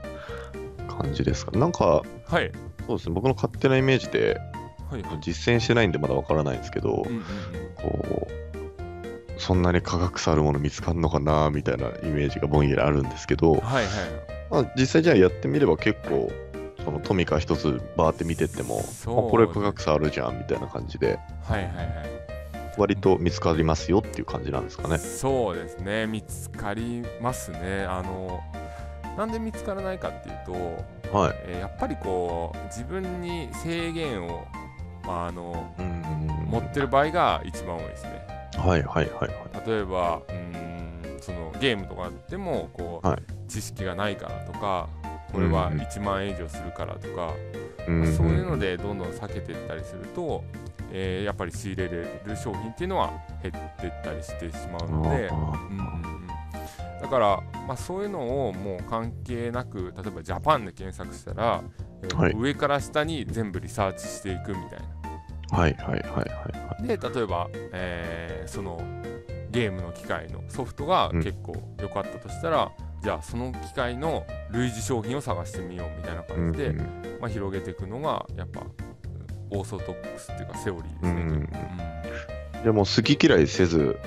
[0.87, 1.57] 感じですか。
[1.57, 2.51] なんかはい。
[2.87, 3.15] そうですね。
[3.15, 4.39] 僕の勝手なイメージで
[4.89, 5.17] はいはい。
[5.21, 7.23] 実践してないんでまだわからないんですけど、うんうんうん。
[7.75, 13.85] こうそんなに価格差あるもの見つかるのかなみたいなイメージがぼんやりあるんですけど、はいはい。
[14.51, 16.31] まあ、実際じゃあやってみれば結構
[16.83, 22.22] そのトミカ一つバーって見てっても、そうあこれ価格差あるじゃんみたいな感じではいはいはい
[22.77, 24.97] 割と見つかりますよっていう感じなんですかね。
[24.97, 26.07] そうですね。
[26.07, 27.85] 見つかりますね。
[27.87, 28.41] あの
[29.17, 30.39] なんで見つからないかっていう
[31.11, 31.35] と、はい。
[31.45, 34.47] えーやっぱりこう自分に制限を、
[35.05, 35.93] まあ、あのうん。
[36.49, 38.27] 持ってる場合が一番多いですね。
[38.57, 39.67] はいはいはいはい。
[39.67, 40.35] 例えばうー
[41.17, 43.21] んそのゲームとかでもこう、はい。
[43.49, 44.87] 知識がないからとか
[45.31, 45.79] これはうん。
[45.79, 47.33] 1万円以上するからとか、
[47.87, 48.15] うん。
[48.15, 50.43] そういうのでどんどん避けていったりすると、
[50.95, 56.27] えーやっぱり仕入れれる商品っていうのは減っていったりしてしまうので、あうんうんうん。
[57.01, 61.61] だから、まあ、そういうのをもう関係なく例えばジャパンで検索したら、
[62.03, 62.33] えーはい。
[62.35, 65.57] 上から下に全部リサーチしていくみたいな。
[65.57, 66.87] ーはいはいはいはい。
[66.87, 68.79] で例えば、えーその
[69.51, 71.23] ゲームの機械のソフトがうん。
[71.23, 72.71] 結構良かったとしたら、
[73.03, 76.77] じゃあその機械の類似商品を探してみようみたいなうん感じで、うん。
[77.21, 78.61] まあ、広げていくのがやっぱ
[79.57, 81.21] オーソドックスっていうかセオリーですね。
[81.21, 81.49] うんうん
[82.63, 83.99] じゃあもう好き嫌いせず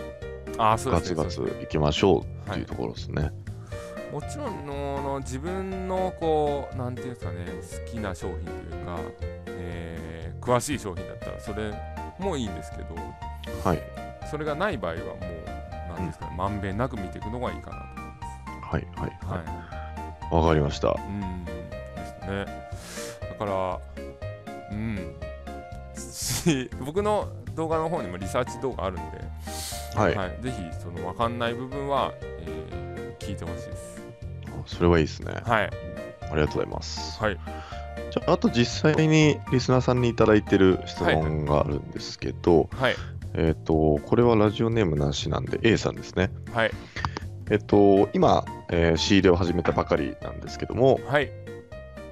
[0.57, 3.31] ああそうですねガツガツいきましょうってはいいうところですね。
[4.11, 7.45] もちろんのの自分のこうなんていうんですかね
[7.85, 8.99] 好きな商品というか、
[9.47, 11.73] えー詳しい商品だったらそれ
[12.21, 12.95] もいいんですけど
[13.65, 13.83] はい
[14.31, 15.05] それがない場合はも
[15.95, 18.75] うなんですかねまんべんなく見ていくのがいいかなと思います。
[18.75, 19.43] はいはいはは
[20.33, 20.35] い。
[20.35, 20.89] わかりました。
[20.97, 21.53] うんで
[22.07, 22.47] すね。
[23.29, 23.81] だから、
[24.71, 25.15] うん。
[25.97, 29.25] し僕の動画の方にもリサーチ動画あるんで、
[29.95, 30.15] はい。
[30.15, 32.77] はい、ぜひその分かんない部分は、えー
[33.27, 34.03] 聞いてほしいです。
[34.67, 35.33] それはいいですね。
[35.45, 35.71] はい。
[36.31, 37.21] ありがとうございます。
[37.21, 37.39] はい。
[38.11, 42.97] じゃあ、あと実際にリスナーさんにいただいてる質問があるんですけど、はい。
[43.35, 46.31] えっ、と、これはラジオネームなしなんで A さんですね。
[46.53, 46.71] はい。
[47.51, 51.31] えっ、と、今、えー仕入れを始めたばかりなんですけども、はい。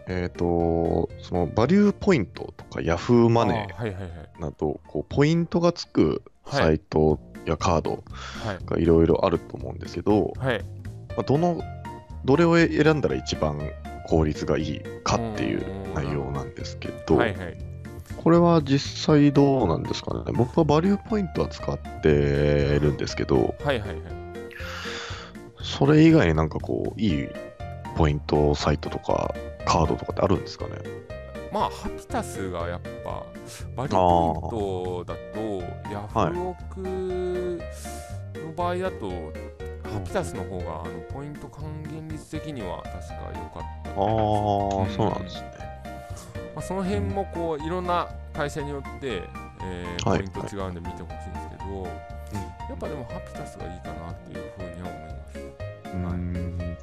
[0.06, 4.10] えっ、と、そのバリューポイントとかヤフーマネあーはいはいはい。
[4.38, 8.04] ーなど、こうポイントがつくサイトやカード
[8.44, 8.64] はい。
[8.64, 10.64] がいろいろあると思うんですけど、はい。
[11.10, 11.60] まあ、どの、
[12.24, 13.58] どれを選んだら一番
[14.06, 15.64] 効率がいいかっていう
[15.94, 17.56] 内容なんですけど、はいはい。
[18.22, 23.98] これは実際どうなんですかね僕はバリューポイントは使ってるんですけど、はいはいはい。
[25.62, 27.28] それ以外になんかこう、いい
[27.96, 29.34] ポイントサイトとか
[29.66, 30.72] カードとかってあるんですかね？
[31.52, 33.24] まあ、ハピタスがやっぱ、
[33.76, 36.80] バリポイントだと、ヤフオク
[38.40, 39.08] の場合だと、
[39.84, 44.04] ハピタスの方があのポイント還元率的には確か良かったああ、
[44.82, 45.52] うんそうなんですね。
[46.56, 49.22] まあ、その辺もこういろんな会社によって、
[49.62, 55.38] えーはいポイント違うんで見てほしいんですけど、やっぱでもハピタスがいいかなっていうふうには思います。
[55.84, 56.76] うーん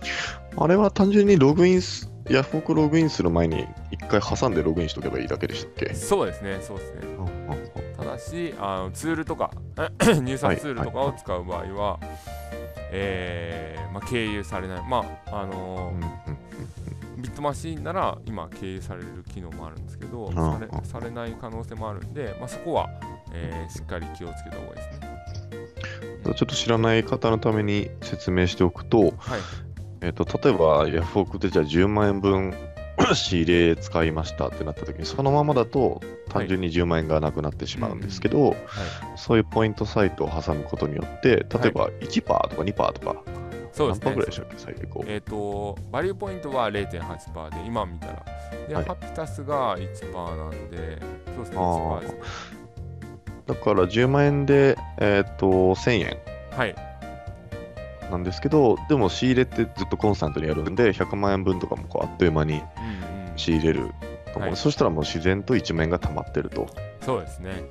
[0.58, 5.94] あれは単純にログインす、ヤフオクログインする前に一回挟んでログインしとけばいいだけでしたっけ？
[5.94, 7.02] そうですね、そうですね。
[7.98, 9.52] ただし、あのツールとか、
[10.24, 12.00] 入札ツールとかを使う場合は、
[12.92, 16.32] えーまあ、経由されない、まああのー
[17.18, 22.90] ビットマシンなら今経由される機能もあるんですけど、んされされない可能性もあるんで、まあ、そこは、
[23.34, 25.12] えーしっかり気をつけた方がいいですね。
[26.24, 29.12] ちょっと知らない方のために説明しておくと、はい、
[30.02, 32.54] えっと例えばヤフオクでじゃあ10万円分
[33.14, 38.58] 仕入れ使いましたってなった時にそのままだと単純に10万円がなくなってしまうんですけど、はい、
[39.16, 43.24] そういうポイントサイトを挟むことによって例えば1%とか2%とか、
[43.72, 44.02] そうですね。
[44.02, 48.26] 何パーぐらいでしたっけ最高、えっ、と、バリューポイントは0.8%で、今見たら。
[48.68, 48.86] で、はい。
[48.86, 51.02] ハピタスが1%なんで、
[51.36, 52.00] そうですね、あー。
[52.00, 52.20] 1%ですね。
[53.48, 56.18] だから10万円で、えっと1000円。
[56.52, 56.76] はい、
[58.12, 63.92] なんですけどでも仕入れってずっとコンスタントにやるんで100万円分とかもこうあっという間にうんうん、仕入れる
[64.34, 66.68] と思う、はいそしたらもう自然と1万円が溜まってると
[67.02, 67.64] そうですね、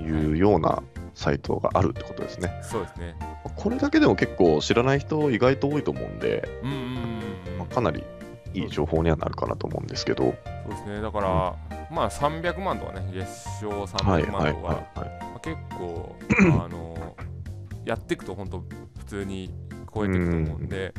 [0.00, 0.82] いうような
[1.14, 2.52] サイトがあるってことですね。
[2.62, 3.16] そうですね。
[3.56, 8.04] これだけでも結構知らない人意外と多いと思うんで、うんうんうんうんまあ、かなり
[8.54, 10.24] いい情報にはなるかなと思うんですけど。
[10.24, 10.34] そう
[10.70, 11.56] ですね、だから、
[11.90, 13.26] まあ300万とかね、月
[13.60, 15.20] 賞はい300はい万とか、はいはい。
[15.20, 16.16] まあ、結構、
[16.64, 17.16] あの、
[17.84, 18.64] やっていくと本当、
[18.98, 19.52] 普通に
[19.94, 20.94] 超えていくと思うんで、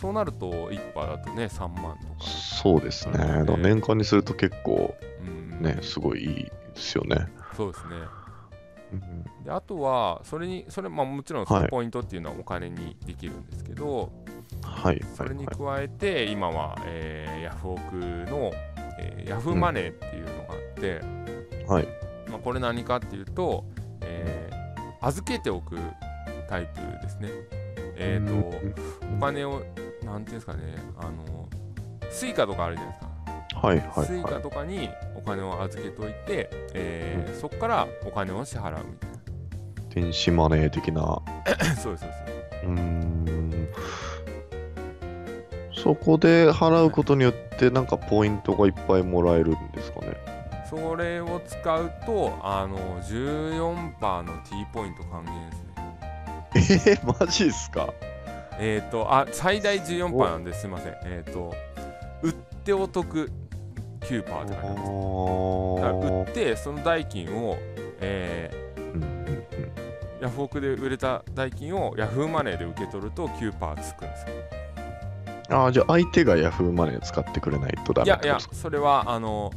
[0.00, 3.44] そうなると1パーだとね3万とか、そうですね。
[3.58, 7.26] 年間にすると結構うん、ね、すごいいいですよね。
[7.56, 7.96] そうですね。
[8.92, 14.12] うんであとはそれにそれまあもちろんそのポイントっていうのはお金にできるんですけど、
[14.62, 15.56] はい、それにはい。
[15.56, 17.96] 加えて今は、えーヤフオク
[18.30, 18.52] の、
[19.00, 21.00] えーヤフーマネーっていうのがあって、
[21.66, 21.88] はい。
[22.30, 23.64] まあ、これ何かっていうと、
[24.02, 24.56] えー
[25.06, 25.76] 預けておく
[26.48, 27.28] タイプですね。
[27.96, 28.34] えっ、と、
[29.16, 29.62] お金を、
[30.04, 31.48] なんていうんですかね、あの、
[32.10, 33.16] スイカとかあるじゃないですか。
[33.66, 40.04] はい、はい、スイカはとかにお金を預けといて、えーそこからお金を支払うみたいい。
[40.04, 41.02] 電子マネー的な。
[41.02, 41.22] な。
[41.76, 42.16] そうです、そうで
[42.60, 42.66] す。
[42.66, 43.68] うーん。
[45.72, 50.16] そこで払うことによって、なんかポイントがいっぱいもらえるんですかね。
[50.68, 55.65] それを使うと、あの、14%の T ポイント還元ですね。
[56.56, 57.92] えー、マジっすか？
[58.58, 60.96] えっ、と、あ、最大14%なんですいません。
[61.04, 61.54] えっ、と、
[62.22, 63.30] 売ってお得
[64.00, 64.90] 9%って書いてあります。
[66.10, 67.56] 売あって、その代金を、
[68.00, 74.34] えーうんうんうんーヤフオクで売れた代金をヤフーマネーで受け取ると9%つくんですよ。
[75.48, 79.52] あーじゃあ相手が Yahoo マネー使ってくれないとダいやいやそれは、あの、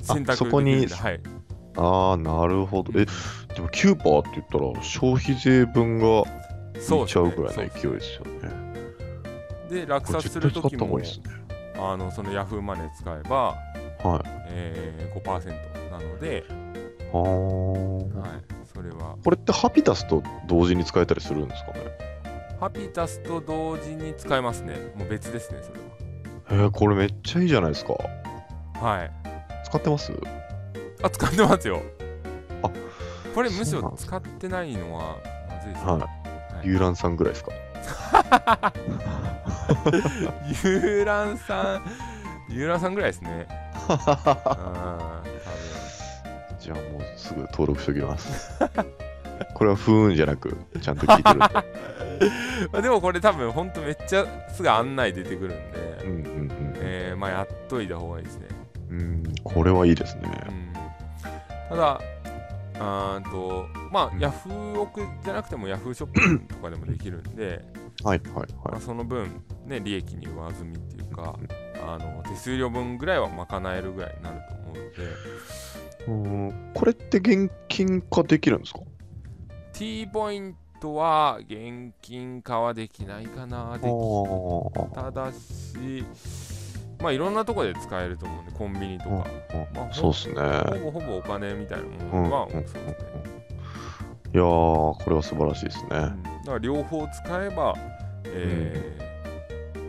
[0.00, 1.20] 選択そこにはい。
[1.76, 2.92] ああ、なるほど。
[3.00, 3.06] え、
[3.54, 6.24] でも9%って言ったら消費税分が
[6.80, 8.64] そいうっちゃうぐらいの勢いですよね。
[9.70, 11.04] で、落これ札するときもね。
[11.76, 13.56] あのそのヤフーマネー使えば、
[14.02, 14.28] はい。
[14.48, 16.44] えー、5%なので、
[17.12, 18.30] あーはい、
[18.72, 21.80] それはこれってハピタスと同時に使えたりするんですかね？
[22.60, 24.92] ハピタスと同時に使えますね。
[24.94, 25.78] もう別ですね、それ
[26.50, 27.94] えー、これめっちゃいいじゃないですか。
[27.94, 28.08] は。
[28.80, 29.10] はい。
[29.64, 30.12] 使ってます？
[31.02, 31.82] あ、使ってますよ。
[32.62, 32.70] あ
[33.34, 35.16] これむしろ使ってないのは
[35.48, 35.92] まずいですね。
[35.92, 36.00] はい。
[36.00, 36.24] はい
[36.64, 37.52] 遊覧さんぐらいですか
[40.64, 41.82] 遊覧さ
[42.48, 43.46] ん、遊覧さんぐらいですね。
[46.58, 48.58] じゃあもうすぐ登録しておきます。
[49.52, 51.48] これは不運じゃなく、ちゃんと聞いてるんで。
[51.48, 51.52] 分。
[52.72, 55.60] まあでもこれ多分ほんとめっちゃすぐ案内出てくるんう
[56.02, 58.48] で、んうんえー、まあやっといた方がいいですね。
[58.90, 58.98] うん。
[58.98, 60.22] うん、これはいいですね。
[60.48, 60.72] うん、
[61.68, 62.00] ただ、
[62.78, 64.20] あーと、まあ、うん。
[64.20, 67.64] ヤフーオクじゃなくてもヤフーショッピングとかでもできるんで、
[68.02, 68.52] はいはい。
[68.52, 68.80] まあ、はい。
[68.80, 71.38] その分、ね、利益に上積みっていうか、
[71.86, 74.90] あの手数料分ぐらいは賄えるぐらいになると思うので、
[76.06, 78.80] うんこれって現金化できるんですか
[79.72, 86.04] ？T ポイントは現金化はできないかな、であただし、
[87.04, 89.26] まあいろんなところで使えると思うんで、コンビニとか、
[89.74, 90.34] まあそうっすね。
[90.34, 92.96] ほぼほぼお金みたいなものは、うんうんそうですね。
[94.32, 95.88] いやー、これは素晴らしいですね。
[95.90, 97.74] うんだから両方使えば、
[98.24, 99.14] えー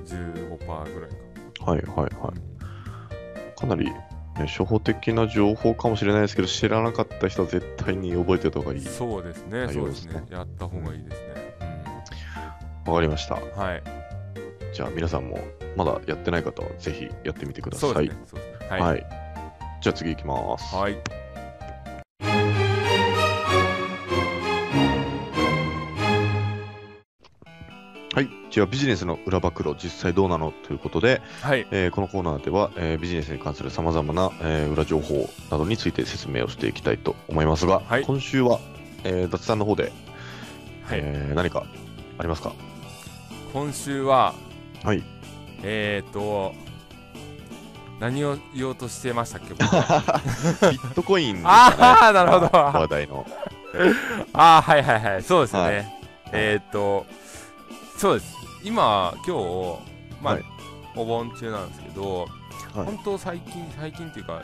[0.06, 1.72] 15%ぐらいか。
[1.72, 2.34] はいはいは
[3.56, 3.60] い。
[3.60, 3.96] かなり、ね、
[4.40, 8.82] 初歩的な情報かもしれないですけど、知らなかった人は絶対に覚えておいた方がいい。
[8.82, 10.26] そうですね、内そうですねね。
[10.32, 11.56] やった方がいいですね。
[12.86, 13.36] わかりました。
[13.36, 13.84] うん、はい。
[14.76, 15.40] じゃあ皆さんも
[15.78, 17.94] まだやってない方はぜひやってみてください。
[17.94, 18.42] そうですね。
[18.42, 18.88] ねは。
[18.88, 19.04] はいい。
[19.80, 20.76] じゃあ次行きます。
[20.76, 20.98] はい。
[28.14, 28.30] はい。
[28.52, 31.66] じゃあビジネスの裏暴露、実際どうなのということで、はい。
[31.72, 38.60] えーこのコーナーでは、えービジネスに関するさまざまな、えー裏情報などについて説明をしていきたいと思いますが、はい今週は、
[39.06, 39.94] えー、脱さんの方で、
[40.84, 41.00] はい。
[41.02, 41.66] えー何か
[42.18, 42.52] ありますか？
[43.54, 44.36] 今週は、
[44.86, 45.04] はい。
[45.64, 46.54] えーと、
[48.00, 49.50] 何を言おうとしてましたっけ？
[49.56, 52.50] 僕ビットコインねああ、なるほど。
[52.52, 53.26] 話題の。
[54.34, 55.24] ああ、はいはいはい。
[55.24, 55.76] そうですよね。
[55.76, 55.92] はい
[56.32, 57.06] えーと、
[57.98, 58.36] そうです。
[58.64, 59.80] 今、今日、
[60.22, 60.44] まあ、はい
[60.98, 62.22] お盆中なんですけど、
[62.74, 64.42] はい本当最近、最近っていうか、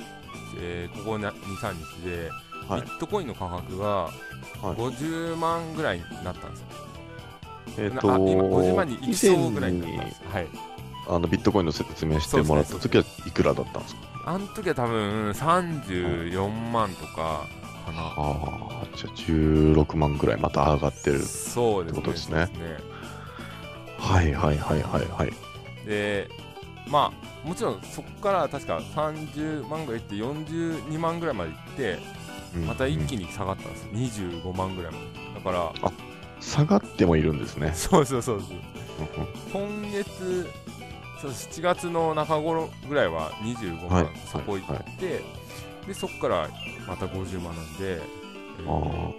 [0.57, 2.29] えーここ2、3日で、
[2.67, 6.65] はいビットコインの価格がはい50万ぐらいになったんですよ。
[7.77, 9.81] えっ、なとあ今50万に行きそうぐらいに。
[9.83, 10.47] はい。
[11.09, 14.01] あのビットコインの説明してもらった時はいくらだったんですか？
[14.25, 17.45] あの時は多分34万とか
[17.85, 18.01] かな。
[18.01, 21.17] ああ、じゃあ16万ぐらいまた上がってる。
[21.17, 22.47] ってことですねそうですね
[23.97, 25.33] はいはいはいはいはい。
[25.87, 26.29] で、
[26.87, 27.11] ま
[27.43, 31.99] あ、もちろんそこから確か30万ぐらいいって42万ぐらいまでいって、
[32.55, 33.25] うんまた一気に。
[33.25, 33.85] に下がったんです。
[34.19, 35.05] 25万ぐらいまで。
[35.35, 35.91] だから、
[36.41, 37.71] 下がってもいるんですね。
[37.75, 38.49] そうそうそうそう。
[39.59, 39.81] うんうん。
[39.83, 40.49] 今月、
[41.21, 44.03] そう7月の中頃ぐらいは25はい。
[44.03, 45.21] 万そこ行って、はい
[45.87, 46.49] で、そこから
[46.87, 49.11] また50万なんで、えー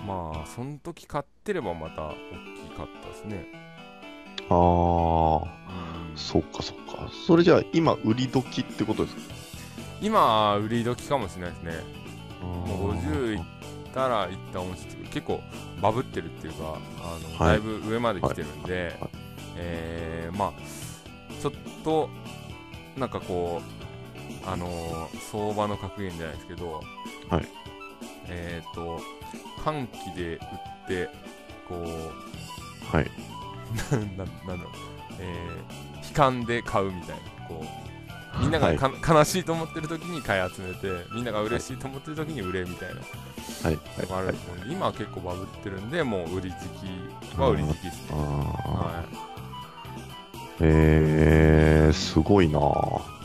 [0.00, 3.44] あまあ、その時買ってればまた大きかったですね。
[4.48, 4.56] ああ、
[6.16, 7.08] そっかそっか。
[7.26, 9.34] それじゃあ今売り時ってことですか？
[10.00, 11.72] 今売り時かもしれないですね。
[12.42, 13.42] もう50いっい
[13.94, 15.02] たら一旦落ちてく。
[15.04, 15.40] る結構
[15.80, 17.54] バブってるっていうかあの、はい。
[17.54, 18.84] だいぶ上まで来てるんで、はい。
[18.84, 19.10] はい。
[19.56, 20.52] えーまあ
[21.40, 21.52] ちょっ
[21.84, 22.08] と
[22.96, 23.60] なんかこ
[24.44, 26.80] うあのー相場の格言じゃないですけど、
[27.28, 27.48] はい。
[28.28, 29.00] えっ、と
[29.64, 30.38] 短期で売っ
[30.88, 31.08] て
[31.68, 33.10] こうはい。
[34.16, 34.72] ななんだろう、
[35.18, 37.89] えー悲観で買うみたいなこう
[38.38, 38.78] みんながはい。
[38.78, 43.00] か、悲しいと思ってる時に買い集めてみんなが嬉しいと思ってる時に売れみたいな。
[43.62, 43.78] はい。
[43.98, 46.56] あると思うんで、今は結構バブってるんでもう売り時
[47.34, 49.30] 期は売り時期ですね、あはー。
[50.60, 52.60] えー、すごいな。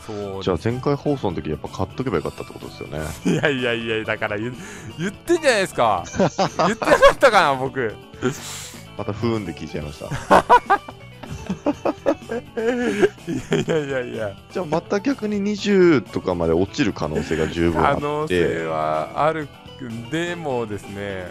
[0.06, 0.42] そう。
[0.42, 3.00] じゃあ前回放送の時やっぱ買っとけばよかったってことですよね。
[3.24, 4.54] いやいやいやだから言
[4.98, 6.04] 言ってんじゃないですか。
[6.16, 7.94] 言ってなかったかな僕。
[8.96, 10.44] また不運で聞いちゃいました。
[13.28, 14.36] いやいやいやいや。
[14.50, 19.48] じゃあまた逆に20とかまで落ちる可能性が十分あ可能って、性はある
[19.82, 21.30] んでもですね、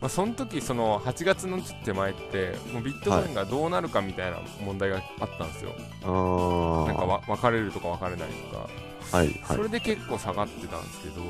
[0.00, 6.86] まあ、その時その8月の手前ってもうビットコインがどうなるかみたいな問題があったんですよ、あー。
[6.86, 8.68] なんかわ分かれるとか分かれないとか、
[9.16, 9.56] はいはい。
[9.56, 11.20] それで結構下がってたんですけど、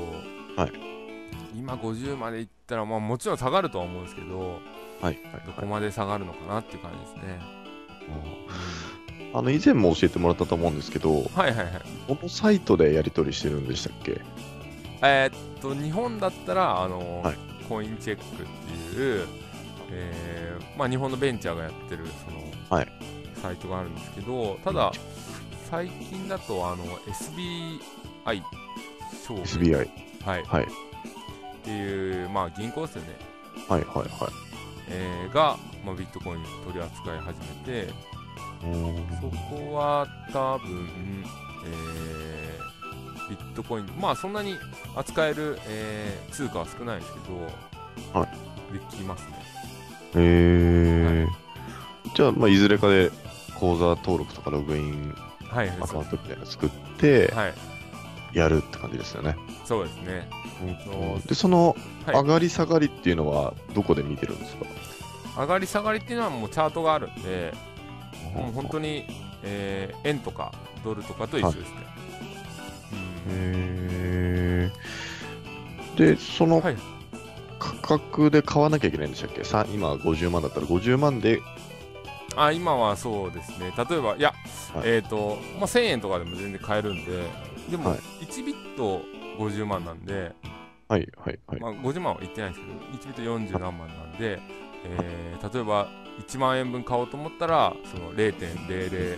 [0.61, 0.71] はい。
[1.55, 4.45] 今50までいったら、まあ、もちろん下がるとは思うんですけどは
[5.01, 5.17] いはい。
[5.45, 7.41] どこまで下がるのかなっていう感じですね、
[9.33, 11.81] あの以前も教えてもらったと思うんですけど、うんはいはいはい。
[12.07, 14.19] このサイトでやり取りしてるんでしたっけ？
[15.01, 17.37] えーっと日本だったらあの、はい。
[17.69, 19.27] コインチェックっていう、
[19.91, 22.87] えーまあ、日本のベンチャーがやってるその、はい。
[23.41, 24.91] サイトがあるんですけどただ
[25.69, 28.43] 最近だとあの SBI
[29.25, 29.89] 証券 ?SBI。
[30.25, 30.63] はい、はい。
[30.63, 30.67] っ
[31.63, 33.15] ていう、まあ、銀行ですよね、
[33.69, 34.07] はいはいはい。
[34.89, 37.93] えーが、まあ、ビットコイン取り扱い始めて
[39.21, 40.87] そこは多分、
[41.65, 42.71] えー
[43.29, 44.57] ビットコインまあそんなに
[44.95, 47.19] 扱える、えー通貨は少ないですけ
[48.13, 48.25] ど、は
[48.71, 49.33] できますね。
[50.15, 52.15] えー。
[52.15, 53.09] じゃあ、まあ、いずれかで
[53.57, 55.15] 口座登録とかログイン
[55.49, 55.69] はい。
[55.69, 57.53] アカウントみたいなの作ってはい。
[58.37, 59.35] やるって感じですよね。
[59.65, 60.29] そうですね。
[61.27, 62.15] で、そのはい。
[62.15, 64.65] 上がり下がりっていうのはどこで見てるんですか、
[65.41, 67.53] 上がり下がりっていうのはもうチャートがあるんで
[68.33, 69.05] もう本当に、
[69.43, 70.51] えー円とか
[70.83, 71.69] ドルとかと一緒です
[73.27, 74.71] ね、
[75.95, 76.77] で、そのはい。
[77.59, 79.43] 価格で買わなきゃいけないんでしたっけ？
[79.43, 81.39] さ今50万だったら50万で、
[82.35, 83.71] あ今はそうですね。
[83.77, 84.33] 例えばいや、
[84.73, 84.83] はい。
[84.85, 87.23] えっ、と、まあ、1000円とかでも全然買えるんで
[87.69, 87.99] でもはい。
[88.25, 89.03] 1ビット
[89.37, 90.31] 50万なんで、
[90.91, 91.59] はいはいはい。
[91.61, 94.39] まあ、50万は言ってないんですけど1ビット40何万なんで、
[94.83, 95.89] えー例えば
[96.27, 99.17] 1万円分買おうと思ったらその0.001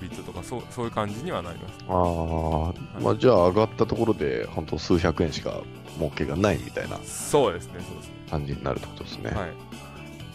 [0.00, 5.62] ビットとかそうそういう感じにはなりますああ、まあじゃあ上がったところで本当数百円しか
[5.96, 9.30] 儲けがないみたいなそうですねそうですね感じになるってことですね。
[9.30, 9.50] はい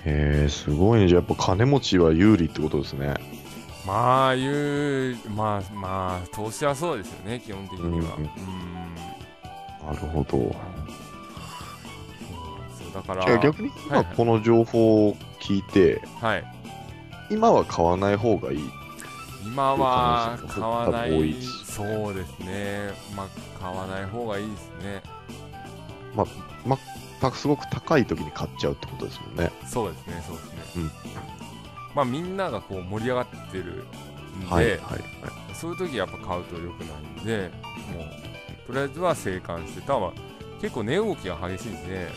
[0.06, 1.08] へえ、すごいね。
[1.08, 3.14] じゃあやっぱ金持ちは有利ってことですね。
[3.86, 8.30] まあいうまあまあ投資はそうですよね基本的にはうんうん
[9.86, 10.30] なるほど。
[10.32, 10.48] そ
[12.90, 16.44] うだから逆にはい今はいこの情報を聞いて、はい
[17.30, 18.60] 今は買わない方がいい。
[19.46, 23.28] 今は買わないいですそうですねまあ
[23.60, 25.04] 買わない方がいいですね
[27.20, 29.52] たすごく高い時に買っちゃうってことですもんね。
[29.66, 30.92] そうですねそうですね、うん
[31.96, 35.00] まあみんながこう盛り上がってるんで、はいはいはい。
[35.54, 36.86] そういう時やっぱ買うと良くな
[37.20, 37.52] いんで
[37.96, 38.33] もう
[38.68, 40.12] とりあえずは生還してたま
[40.62, 42.10] 結構値動きが激しいんで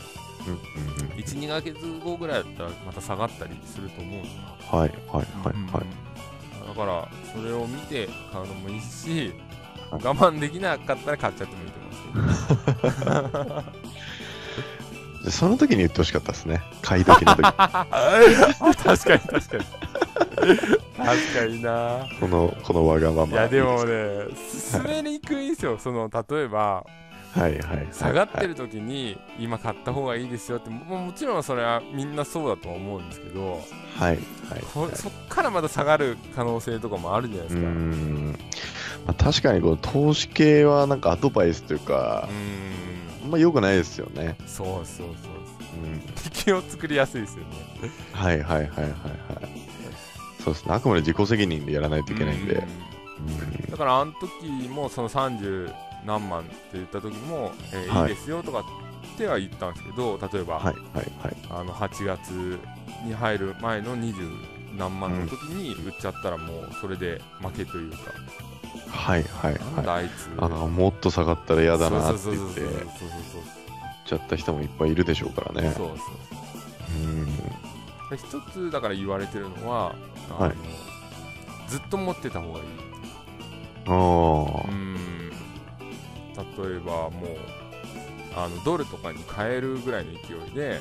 [0.46, 0.58] うんうん
[1.00, 6.66] うん12ヶ月後ぐらいだったらまた下がったりすると思うんですよはいはいはいはい。
[6.68, 9.32] だからそれを見て買うのもいいし
[9.90, 13.62] はい我慢できなかったら買っちゃってもいいと思うんですけど
[15.26, 16.62] でその時に言ってほしかったですね。
[16.82, 17.42] 買い時の時。
[17.50, 19.64] 確かに確かに
[20.96, 23.32] 確かになこの、このわがまま。
[23.32, 26.84] いやでもいいね進めにくいんですよその例えば
[27.32, 27.88] はいはいはい。
[27.92, 33.60] 下がってる時に今買った方がいいですよってももちろんそれはみんなそうだとは思うんですけどはい
[34.00, 34.16] はい
[34.52, 34.62] はい。
[34.72, 38.38] こそっからまた下がる可能性とかもあるじゃないですかうんん。
[39.06, 42.28] まあ、確かにこの投資系はなんかアドバイスというか、
[43.22, 44.36] あんま良くないですよね。
[44.46, 46.00] そうそうそうそううん。
[46.32, 49.65] 敵を作りやすいですよねはいはいはいはいはい。
[50.46, 50.74] そうですね。
[50.74, 52.54] あくまで自己責任でやらないといけないんで。
[52.54, 52.66] うんうん
[53.70, 55.72] だからあの時もその30
[56.04, 58.64] 何万って言った時も、えーはいい、いですよとかっ
[59.16, 60.76] ては言ったんですけど例えば、はいはい
[61.22, 61.36] はい。
[61.50, 62.30] あの8月
[63.04, 67.98] に入る前の20何万の時に売っちゃったらもうそれで負けというか、
[68.90, 70.04] はいはいなんだはい。
[70.04, 72.70] あいつあの、もっと下がったら嫌だなって言って、売っ
[74.06, 75.72] ちゃった人もいっぱいいるでしょうからね。
[75.76, 77.26] そうそうそううん。
[78.10, 79.94] で一つだから言われてるのは
[80.30, 80.54] あの、はい
[81.68, 82.64] ずっと持ってた方がいい。
[83.86, 84.72] ああう。
[84.72, 85.30] ん。
[85.30, 87.36] 例えばもう
[88.36, 90.80] あのドルとかに変えるぐらいの勢いで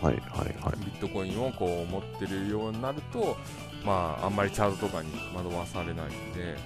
[0.00, 0.84] はいはいはい。
[0.84, 3.36] ビットコインをこう持ってるようになると
[3.84, 6.56] まああんまりチャートとかに惑わされないんで、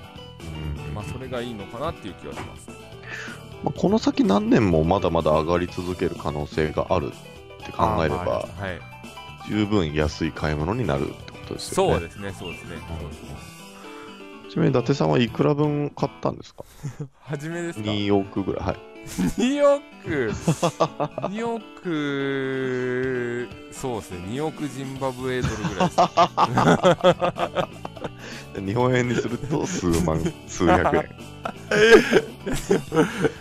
[0.88, 0.94] うん。
[0.94, 2.68] まあ、それがいいのかなっていう気はします。
[3.64, 8.46] まあ、この先何年もまだまだ上がり続ける可能性があるって考えれば、はい、
[9.48, 11.92] 十分安い買い物になるってことですよね。
[11.94, 13.36] そうですねそうですねそうですね
[14.50, 16.64] ちなみに伊達さんはいくら分買ったんですか？
[17.20, 18.64] 初めですか ?2 億ぐらい。
[18.66, 18.76] はい。
[19.06, 20.32] 2億？
[21.30, 23.48] 2億？
[23.72, 25.94] そうですね2億ジンバブエドルぐらいで
[28.56, 30.18] す日本円にすると数万、
[30.48, 31.08] 数百円。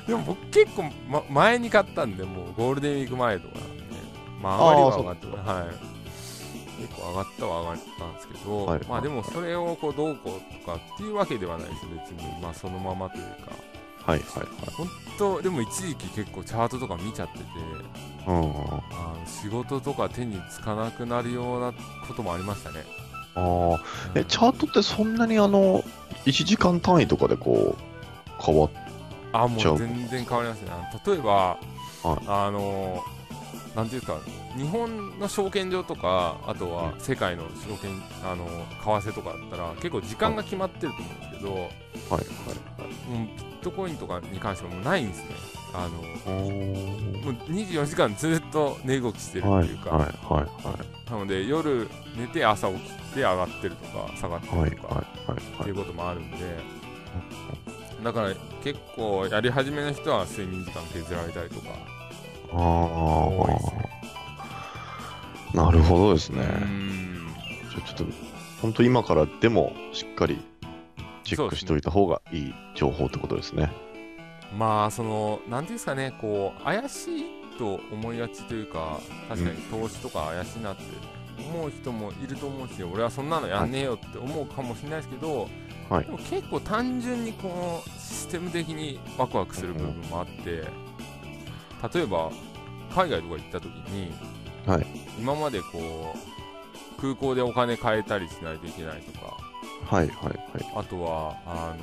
[0.08, 3.84] でも僕結構、ま、前に買ったんでもうゴールデンウィーク前とかなんで
[4.42, 5.95] まあ上がりは上がってあはい
[6.80, 13.52] 結構上がったは上がったんですけど、はいまあでもそれをこうどうこうとかっていうわけではないです別にまあそのままというか
[14.06, 14.48] はいはいはい。
[14.78, 17.44] 本当でも一時期結構チャートとか見ちゃってて
[18.28, 18.36] うん。
[18.36, 18.84] あの
[19.26, 21.74] 仕事とか手につかなくなるような
[22.08, 22.84] こともありましたね。
[23.34, 23.44] ああ。
[24.14, 25.84] うんえ、チャートってそんなにあの、
[26.26, 28.70] 1時間単位とかでこう、変わっ
[29.34, 30.72] あもうちゃう全然変わりますね。
[30.72, 31.58] あの例えば、はい
[32.28, 33.04] あの
[33.76, 34.20] なんていうか
[34.56, 37.92] 日本の証券所とかあとは世界の証券
[38.24, 38.46] あの
[39.02, 41.62] 為替とかだったら結構時間が決まってると思うんですけど、はい。
[41.62, 42.22] はい。
[43.10, 45.26] もうビットコインとかに関してはもうないんですね。
[45.74, 50.00] あのもう24時間ずっと値動きしてるってはいいうか、はい。
[50.06, 50.68] はい。
[50.68, 51.12] はい。
[51.12, 55.70] なので夜寝て朝起きて上がってるとか下がってはいるとか、ってはい。
[55.70, 55.72] い。
[55.72, 56.38] うこともあるんで、
[58.02, 61.95] だから結構やり始めの人は睡眠時間削られたりとか。
[62.58, 63.30] あ
[65.54, 66.44] あなるほどですね。
[67.70, 68.14] じゃあちょっと
[68.62, 70.40] 本当今からでもしっかり
[71.24, 73.72] チェックしておいた方がいい情報ってことですね。
[74.58, 77.26] まあそのなんていうんですかねこう怪しい
[77.58, 80.84] と思いがちというか確かに投資とか怪しいなって
[81.38, 85.50] 思う人もいると思うし俺はそんなのやんねえよって思うかもしれないですけど、
[85.90, 86.06] はい。
[86.06, 90.64] でも結構単純にこのシステム的にワクワクする部分もあって、
[91.94, 92.32] 例えば
[92.94, 94.12] 海外とか行った時に、
[94.66, 94.88] はい。
[95.20, 96.16] 今までこ
[96.98, 99.38] う空港でお金変えたりしないといけないとか
[99.86, 100.38] はいはいはい。
[100.76, 101.76] あとはあ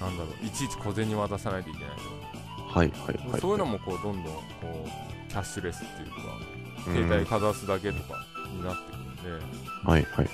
[0.00, 1.88] のなんだろういちいち小銭渡さないといけない
[2.72, 4.40] とはいはいはいそういうのもこうどんどんこ
[4.84, 6.16] うキャッシュレスっていうか
[6.88, 6.94] うん。
[6.94, 8.96] 携帯かざすだけとかになってく
[9.28, 9.44] るんで、
[9.84, 10.28] はいはいはい。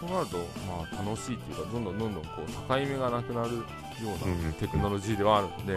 [0.00, 0.36] そうなると
[0.68, 3.62] まあ楽しいっていうかどんどんどんどんこう境目がなくなるよ
[4.24, 4.44] ううん。
[4.44, 5.76] なテクノロジーではあるんで、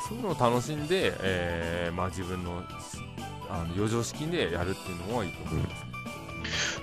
[0.00, 2.62] そういうのを楽しんで、えーまあ、自分の
[3.48, 5.94] あの余剰資金でやるっていうのはいいと思いますね。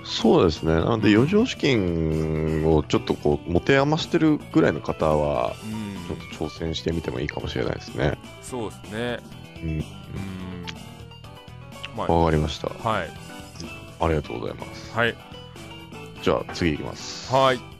[0.04, 0.74] そうですね。
[0.74, 8.18] なので余剰資金をちょっとこう持て余してるぐらいの方はうん、ちょっと挑戦してみてもいいかもしれないですね。
[8.42, 9.18] そうですね。
[9.62, 9.70] うん。
[9.70, 9.84] うん。
[11.96, 12.68] まあわかりました。
[12.68, 13.10] はい。
[14.00, 14.92] ありがとうございます。
[14.92, 15.14] はい。
[16.22, 17.32] じゃあ次いきます。
[17.32, 17.71] はいはい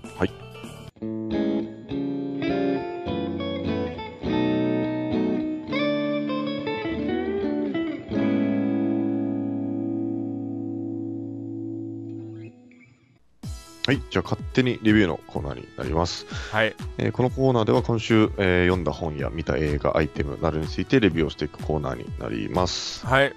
[13.85, 16.25] はい、じゃあ勝手にレビューのコーナーになります。
[16.53, 16.77] はい。
[16.99, 23.05] えーこのコーナーでは今週、えー読んだ本や見た映画、アイテムなどについてレビューをしていくコーナーになります。
[23.05, 23.35] はい。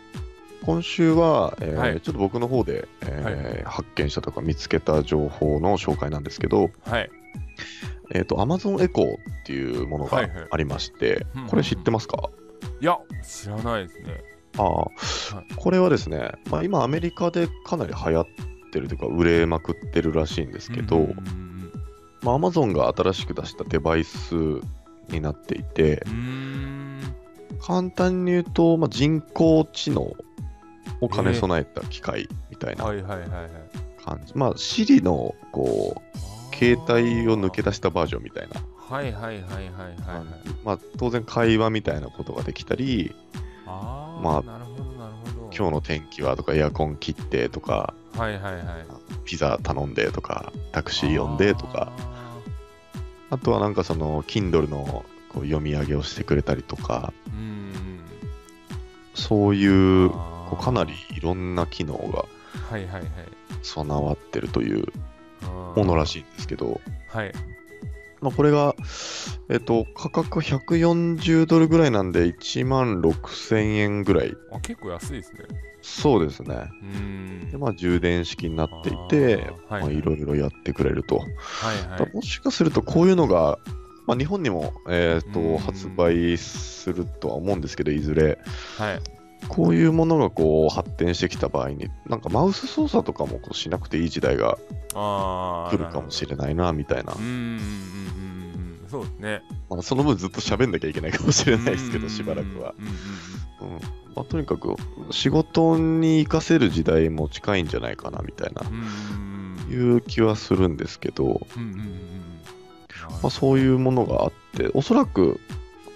[0.63, 2.01] 今週は、えーはい。
[2.01, 7.09] ちょっと僕の方で、えー発見したとか見つけた情報の紹介なんですけど、はい。
[8.11, 10.47] えっ、と、Amazon Echo っていうものがはいはい。
[10.51, 12.29] ありまして、うんこれ知ってますか、
[12.81, 14.23] いや知らないですね。
[14.59, 21.71] ああ、これはですね、まあ、今アメリカでかなり流行ってるというか、売れまくってるらしいんですけど、うんうん
[22.21, 24.35] まあ、Amazon が新しく出したデバイス
[25.09, 26.03] になっていて
[27.61, 30.15] 簡単に言うと、まあ、人工知能
[31.01, 33.49] を兼ね備えた機械みたいなはいはいはいはい。
[34.03, 34.33] 感じ。
[34.35, 38.61] まあ、Siri のこう携帯を抜け出したバージョンみたいな。
[38.77, 40.25] はいはいはいはいはいはい。
[40.63, 43.13] まあ、当然会話みたいなことができたり、
[43.65, 44.74] ああ、まあ。
[45.57, 48.63] 今日の天気はとか、エアコン切ってとか、はいはいはい。
[49.23, 51.91] ピザ頼んでとか、タクシー呼んでとか、
[53.29, 57.13] あとはなんかその、Kindle のこう読み上げをしてくれたあとか。
[57.27, 57.55] うん
[59.15, 62.25] そういうこうかなりいろんな機能が
[62.69, 63.05] はいはいはい。
[63.63, 64.85] 備わってるという
[65.75, 67.31] ものらしいんですけど、はい
[68.25, 68.75] まあ、これが、
[69.49, 74.33] えっと、価格140ドルぐらいなんで1万6000円ぐらい。
[74.51, 75.41] あ結構安いですね
[75.83, 76.71] そうですね。
[77.51, 81.17] で、まあ、充電式になっていて、あーはいまあ、いろいろやってくれると。
[81.17, 81.27] はい
[81.87, 83.59] はいだもしかすると、こういうのが、
[84.07, 88.39] まあ、日本にも、えっうんと発売するとは思うんですけど、いずれ。
[88.79, 89.14] はい
[89.49, 94.57] こういうものがこう発展してきた場合に、なんかマウス操作とかもこうしなくていい時代が
[94.93, 97.13] 来るかもしれないな、みたいな。
[97.13, 97.19] う。
[97.19, 97.59] んうんうんうん
[98.83, 98.89] うん。
[98.89, 99.41] そうですね。
[99.69, 102.73] まあ、その分ずっと喋んなきゃいけないかもしれないですけど、しばらくは。
[102.79, 102.87] うん
[104.15, 104.75] まあ、とにかく
[105.11, 108.61] 仕事に活かせる時代も近いんじゃないかなみたいな。
[109.69, 111.23] いう気はするんですけど、
[111.57, 112.25] うんうんうんうん。
[113.21, 115.39] まあ、そういうものがあっておそらく、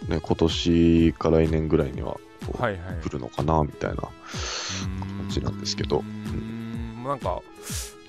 [0.08, 2.95] ね、今年か来年ぐらいにはこうはいはい。
[3.03, 5.99] 来るのかなみたいな、感じなんですけど。
[5.99, 7.03] うーん。
[7.03, 7.43] なんかよ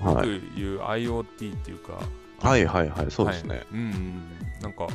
[0.00, 2.00] はい、く言う IoT っていうか。
[2.40, 3.66] はいはいはいそうですね、はい。
[3.72, 4.22] うんうん。
[4.62, 4.86] なんか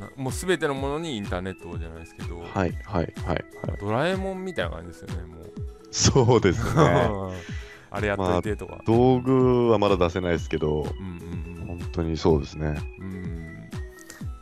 [0.00, 3.44] なもうすべてのものにインターネットじゃないですけど、はい、はいはいはい。
[3.80, 5.52] ドラえもんみたいな感じですよねもう。
[5.90, 7.10] そうですね。
[7.90, 10.82] あれやっといてとか、道具はまだ出せないですけど。
[10.82, 12.80] うんうん本当にそうですね。
[13.00, 13.06] うん。
[13.06, 13.68] うん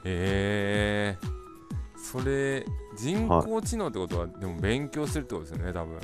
[0.05, 1.17] え。
[1.21, 2.67] ー、それ
[3.03, 5.95] 人工知能ってことは、でも勉強するってことですよね多分。
[5.97, 6.01] ま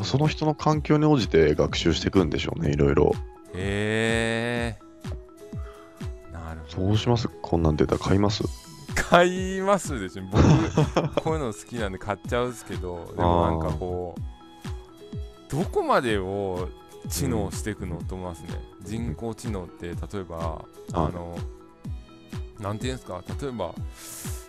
[0.00, 3.12] あその人の環境に応じて学習していくんでしょうねいろいろ。
[3.54, 4.76] え。
[6.30, 6.86] ー、なるほど。
[6.88, 7.28] どうします？
[7.42, 8.44] こんなん出たら買います？
[8.94, 10.22] 買いますでしょ。
[10.30, 10.42] 僕
[11.22, 16.68] こういうの好きなんで買っちゃうんですけどでもなんかこうどこまでを
[17.08, 18.48] 知能していくのと思いますね、
[18.82, 21.38] 人工知能って例えばあの
[22.60, 23.22] なんていうんですか？
[23.40, 23.72] 例えば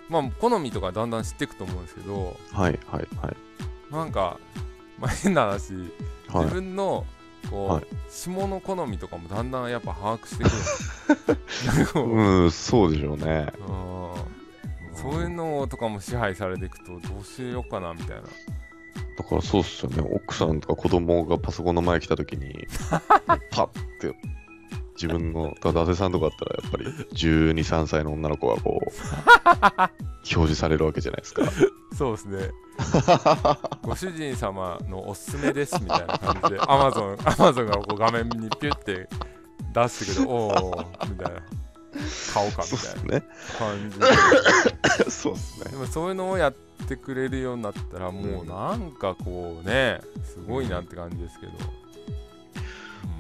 [0.10, 3.38] まあ好みとかだんだん知っていくと思うんですけどはいはいはい
[3.92, 4.40] なんか、
[5.00, 7.06] まあ、変な話、はい自分の
[7.50, 12.10] こう、はい下の好みとかもだんだんやっぱ把握してくるう
[12.44, 13.52] うん、そうでしょうね。
[13.68, 14.00] うん
[15.02, 18.24] そういうのとかも支配されていくとどうしようかなみたいな。
[19.18, 20.02] だからそうっすよね。
[20.02, 22.68] 奥さんとか子供がパソコンの前来た時に、
[23.52, 23.68] パッ
[24.00, 24.14] て、
[25.02, 28.90] 自分の、伊達さんとかだったらやっぱり12、3歳の女の子がこう、
[29.78, 31.44] 表示されるわけじゃないですか。
[31.98, 32.52] そうですね。
[33.82, 39.08] ご主人様のおすすめですみたいな感じで、アマゾン、アマゾンがこう画面にピュって
[39.74, 41.42] 出してくる、おおみたいな。
[42.34, 42.78] 買おうかみ
[43.10, 43.26] たいな。
[43.58, 44.06] 感じで。
[45.10, 45.72] そうっすね。
[45.72, 46.54] でもそういうのをやっ
[46.88, 51.54] てくれるようになったら、もうなんかこうね、すごいなって感じですけど。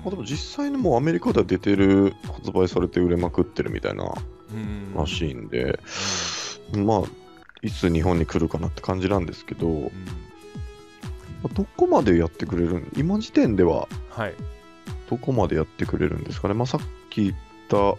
[0.03, 4.13] まあ、でも実際にもうアメリカでは出てる、発売されて売れまくってるみたいな
[4.51, 5.79] うんらしいんで、
[6.77, 7.01] まあ、
[7.61, 9.91] いつ日本に来るかなって感じなんですけど、うんうん
[11.41, 14.33] まあどこまでやってくれるん今時点でははい。
[15.09, 16.53] どこまでやってくれるんですかね？
[16.53, 17.35] まあ、さっき言っ
[17.69, 17.95] た、あ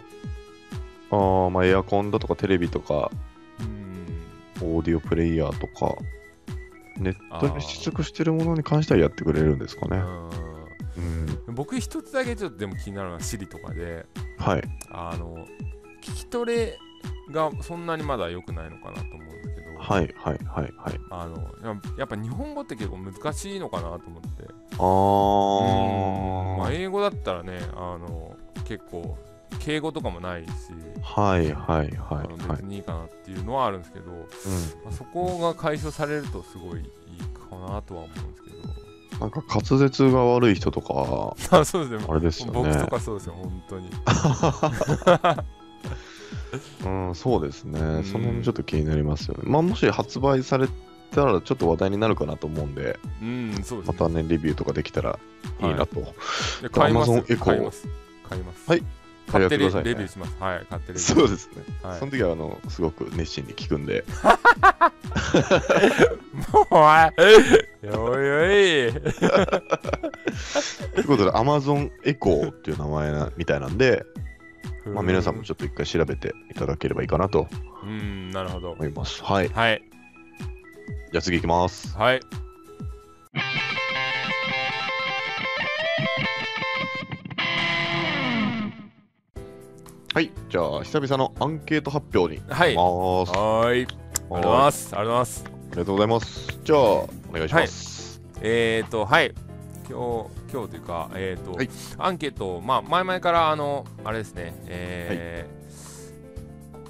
[1.10, 3.10] ーまあ、エアコンだとかテレビとか、
[3.60, 5.96] うんオーディオプレイヤーとか、
[6.98, 10.02] ネットに出力してるものに関してはやってくれるんですかね？
[11.00, 11.38] うん。
[11.48, 14.06] うん僕一つだけちょっとでも気になるのは Siri とかで
[14.38, 14.62] はい。
[14.90, 15.46] あの
[16.02, 16.78] 聞き取れ
[17.32, 21.00] がそんなにまだ良くないのかなと思うんですけど、はい、はい、はい、はい。
[21.10, 24.44] あのややっぱ日本語って結構難しいのかなと思って
[24.78, 26.58] あー。
[26.58, 29.16] まあ、英語だったらねあの結構
[29.58, 30.50] 敬語とかもないし、
[31.02, 32.64] はい、はい、あはい、のはい別。
[32.64, 34.18] にいいかなっていうのはあるんですけど、うん。
[34.20, 34.24] ま
[34.88, 36.86] あ、そこが解消されるとすごいいい
[37.50, 38.49] かなとは思うんですけど
[39.20, 42.06] なんか滑舌が悪い人とか、 あそうですね。
[42.08, 42.52] あれですよね。
[42.54, 43.90] 僕とかそうですよ本当に。
[46.84, 48.00] うん、そうですね。
[48.00, 48.04] ん。
[48.04, 49.42] その辺ちょっと気になりますよね。
[49.44, 50.68] まあ、もし発売され
[51.10, 53.98] たらちょっと話題になるかなと思うんで、うんそうですね。
[53.98, 55.18] またね、レビューとかできたら
[55.60, 56.00] いいなと。
[56.62, 57.10] で買います。
[57.10, 57.86] Amazon 買います。
[58.28, 58.70] 買います。
[58.70, 58.82] はい。
[59.30, 60.36] 買ってレ,、やってくださいねレビューします。
[60.40, 61.14] はい買ってレビュー。
[61.14, 61.62] そうですね。
[61.82, 61.98] はい。
[61.98, 64.04] その時は、あの、すごく熱心に聞くんで、
[66.70, 69.00] おいおいおいと
[71.00, 74.04] いうことで、Amazon Echo っていう名前なみたいなんで、
[74.86, 77.48] まあ、皆さんもちょっと一回調べていただければいいかなと
[77.82, 79.22] うんなるほど思います。
[79.22, 79.48] はい。
[79.48, 79.82] はい
[81.12, 81.96] じゃあ次行きます。
[81.96, 82.20] はい
[90.12, 90.32] はい。
[90.48, 93.38] じゃあ、久々のアンケート発表にはい行きます。
[93.38, 96.60] はーいありがとうございはますありがとうございますいありがとうございます。
[96.64, 98.20] じゃあ、お願いします。
[98.42, 99.32] えーとはい
[99.88, 99.98] 今
[100.48, 101.70] 日今日というかえーと、はい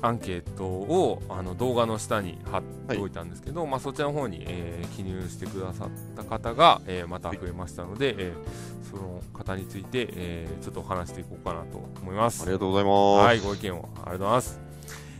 [0.02, 12.52] アンケートをあの動画の下に貼っておいたんですけど、まあ、そちらの方に、えー記入してくださった方が、えーまた増えましたので、えーその方について、えーちょっとお話していこうかなと思いますあり。
[12.52, 13.26] がとうございます。
[13.26, 14.60] はい、ご意見をありがとうございます。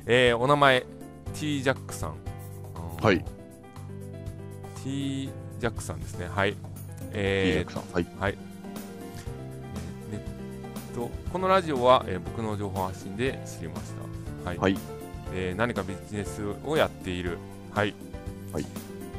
[0.06, 0.86] えーお名前、
[1.34, 2.14] T ジャックさん。
[3.02, 3.24] はい。
[4.84, 6.28] T ジャックさんですね。
[6.28, 6.56] はい。
[7.12, 7.82] えジャックさん。
[7.92, 8.04] はい。
[8.04, 8.38] ーはい。
[10.12, 13.92] えーと、このラジオは、えー僕の情報発信で知りまし
[14.44, 14.48] た。
[14.50, 14.58] はい。
[14.58, 14.76] はい。
[15.32, 17.38] えー何かビジネスをやっている。
[17.74, 17.94] はい。
[18.52, 18.66] はい。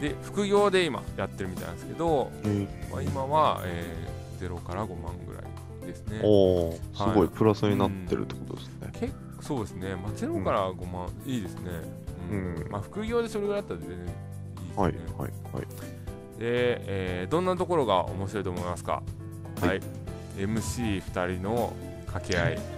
[0.01, 6.21] で、副業で今やってるみたいなんですけど、えーまあ、今は、えー、0から5万ぐらいですね。
[6.23, 8.89] おお、すはいごいプラスになってるってことですね。
[8.99, 11.71] 結構そうですね、まあ、0から5万、いいですね。
[12.31, 14.15] うんうんまあ、副業でそれぐらいだったら全然。
[14.75, 15.65] はい、はい、はい。
[16.39, 19.01] で、えーどんなところが面白いと思いますか？
[19.61, 19.81] はいはい。
[20.37, 21.73] MC2 人の
[22.07, 22.59] 掛け合い。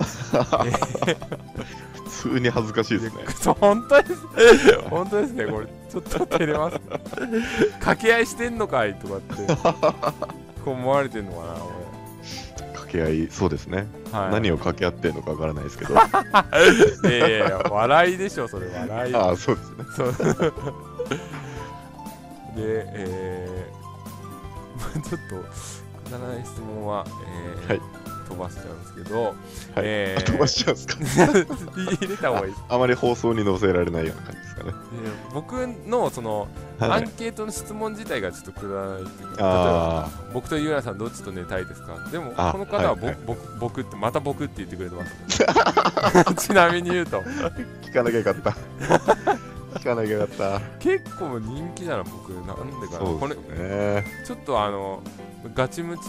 [2.10, 3.24] 普通に恥ずかしいですね。
[3.60, 4.26] 本当です。
[4.90, 5.46] 本当ですね。
[5.46, 6.78] これ、ちょっと照れます。
[7.78, 9.34] 掛け合いしてんのかいとかって、
[10.64, 11.54] こう思われてんのかな、
[12.72, 13.86] 掛け合い、そうですね。
[14.12, 14.20] 俺。
[14.20, 14.32] はい。
[14.32, 15.94] 何を掛け合ってるのかわからないですけど。
[15.96, 16.08] あ
[17.08, 19.14] いやいや笑いでしょ、それ、笑い。
[19.14, 19.84] あ、そうですね。
[19.96, 20.14] そう。
[22.56, 25.36] で、えー、ま あちょっと、
[26.08, 27.80] くだらない質問は、えーはい
[28.30, 29.34] 飛ばしちゃうんですけど、はい
[29.78, 31.32] えーあ 飛ばしちゃうんですか？
[31.98, 32.54] 入れた方がいい。
[32.68, 34.70] あまり放送に載せられないような感じですかね。
[34.70, 34.76] で
[35.34, 35.52] 僕
[35.88, 36.46] のその、
[36.78, 36.90] はい。
[36.92, 41.96] アンケートの質問自体がちょっとくだらないっていうか、例えばあ僕とゆうやさんどっちと寝たいですか？
[42.12, 47.20] でもあこの方はぼ、はいはい僕僕ってまた僕って言ってくれてます、ちなみに言うとあ、
[47.82, 48.54] 聞かなきゃよかった。
[49.74, 50.60] 聞かなきゃよかった。
[50.78, 54.04] 結構人気ない僕なんでかなこれ。
[54.26, 55.02] ちょっとあの
[55.54, 56.02] ガチムチ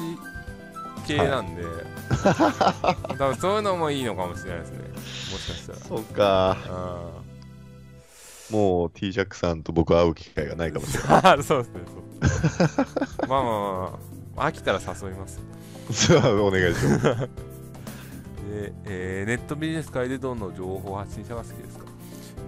[1.08, 1.64] 系なんで、
[3.18, 4.98] 多分そういうのもいいのかもしれないですねも
[5.38, 6.58] しかしたらそうか。
[6.68, 7.10] あ
[8.52, 11.22] もう T ジャックさんと僕会う機会がないかもしれない。
[11.22, 13.92] ー そうですねそうまあまあまあ、
[14.36, 15.40] まあ、飽きたら誘います
[15.90, 17.04] じゃあお願いします。
[18.52, 21.86] で、えーネットビジネス界でどんな情報発信者が好きですか？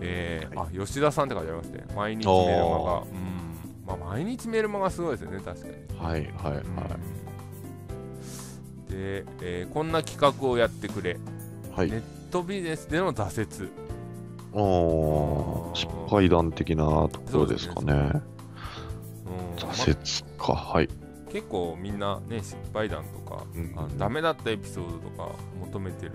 [0.01, 3.01] えーはあ吉田さんって書いてありますね毎日メルマガ。
[3.01, 3.07] うん。
[3.85, 5.73] まあ毎日メルマガすごいですよね確かに。
[5.97, 6.63] はいはいはい。
[8.91, 11.17] で、えーこんな企画をやってくれ。
[11.75, 11.91] はい。
[11.91, 13.69] ネットビジネスでの挫折。
[14.53, 15.75] おー。
[15.75, 17.93] 失敗談的なところですかね。
[17.93, 19.55] うん。
[19.55, 20.53] 挫折か。
[20.53, 20.87] はい。
[20.87, 23.73] ま結構みんなね失敗談とか、うん。
[23.75, 26.11] あのダメだったエピソードとか求めてる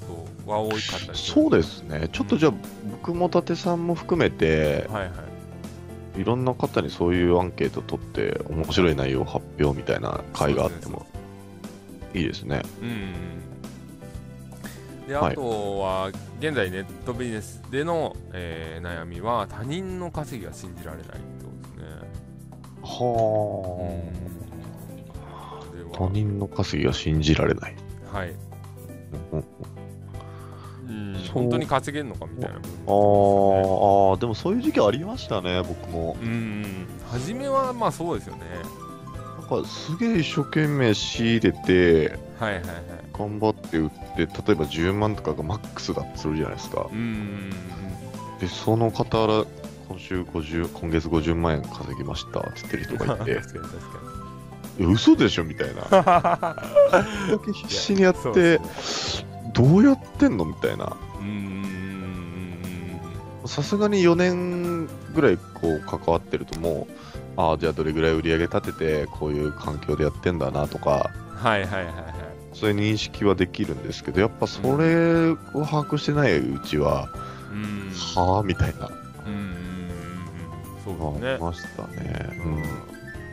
[0.00, 2.08] ことは多かったりそうですね。
[2.12, 2.54] ちょっとじゃあ、
[2.90, 5.10] 僕も伊達さんも含めて、はいは
[6.16, 6.20] い。
[6.20, 11.06] いろんな方にそういうアンケート取って、面白い内容発表みたいな会があっても
[12.14, 12.62] いいですね。
[12.80, 12.96] うんうんう
[15.04, 15.06] ん。
[15.08, 15.32] ではい。
[15.32, 21.84] あとは、現在ネットビジネスでの、えー悩みは他人の稼ぎが信じられないってことですね。
[25.22, 25.90] はでは。
[25.92, 27.74] 他人の稼ぎが信じられない。
[28.12, 28.34] はい、
[31.32, 32.58] 本当に稼げるのかみたいな。
[32.58, 36.16] 部分あーあー、でもそういう時期ありましたね、僕も。
[36.20, 36.86] うんうん。
[37.10, 38.42] 初めはまあそうですよね。
[39.40, 42.74] なんかすげえ一生懸命仕入れて、はいはいはい。
[43.12, 46.86] 頑張って売って、例えば10万とかがマックスだとするじゃないですか。
[46.90, 47.50] うんうんうん
[48.40, 49.44] で、その方ら、
[49.88, 53.98] 今週50、今月50万円稼ぎましたって言ってる人がいて、 確かに確か
[54.78, 55.82] いや嘘でしょみたいな。
[55.90, 56.56] だ
[57.44, 59.24] け必死にやってそ、
[59.54, 60.44] どうやってんの？
[60.44, 60.96] みたいな。
[63.48, 66.86] さすがに4年ぐらいこう関わってるとも
[67.36, 71.94] う、ああ、じゃあどれぐらい売り上げ立てて、こういう環境でやってんだなとか、うんはいはいはいはい。
[72.52, 77.08] そういう認識はできるんですけど、やっぱそれを把握してないうちは、
[77.52, 77.90] うん。
[78.16, 78.90] はあみたいな、
[79.26, 79.68] うんうん
[80.84, 81.34] そうあですね。
[81.36, 82.30] りましたね。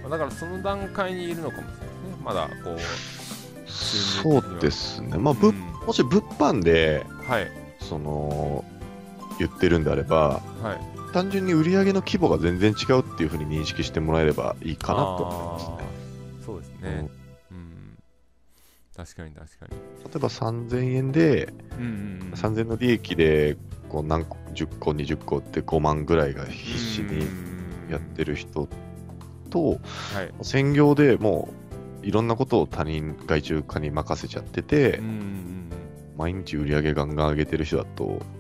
[0.04, 0.10] うん。
[0.12, 2.16] だからその段階にいるのかもしれないですね。
[2.24, 5.18] まだこう、そうですね。
[5.18, 5.56] まあ、ぶうん。
[5.86, 7.48] もし物販で、はい、
[7.80, 8.64] その、
[9.40, 11.14] 言ってるんであれば、はい。
[11.14, 15.78] 単純に売り上げの規模が全然違うっていうふうに認識してもらえればいいかなと思いますね。
[16.46, 17.10] そうですね。
[17.52, 17.98] うん。
[18.96, 19.72] 確かに確かに。
[19.72, 22.32] 例えば3000円で、うんうんうん。
[22.34, 23.58] 3000円の利益で
[23.90, 27.28] こう何個10個20個って5万ぐらいが必死に
[27.90, 28.34] やってる。
[28.34, 28.68] る人
[29.50, 29.80] と
[30.14, 30.34] はい。
[30.42, 31.50] 専業でも
[32.04, 35.70] ういろんなことを他人外注化に任せちゃっててうんうん
[36.18, 38.12] 毎日売り上げガンガン上げてる人だとうん。
[38.12, 38.35] うんうん。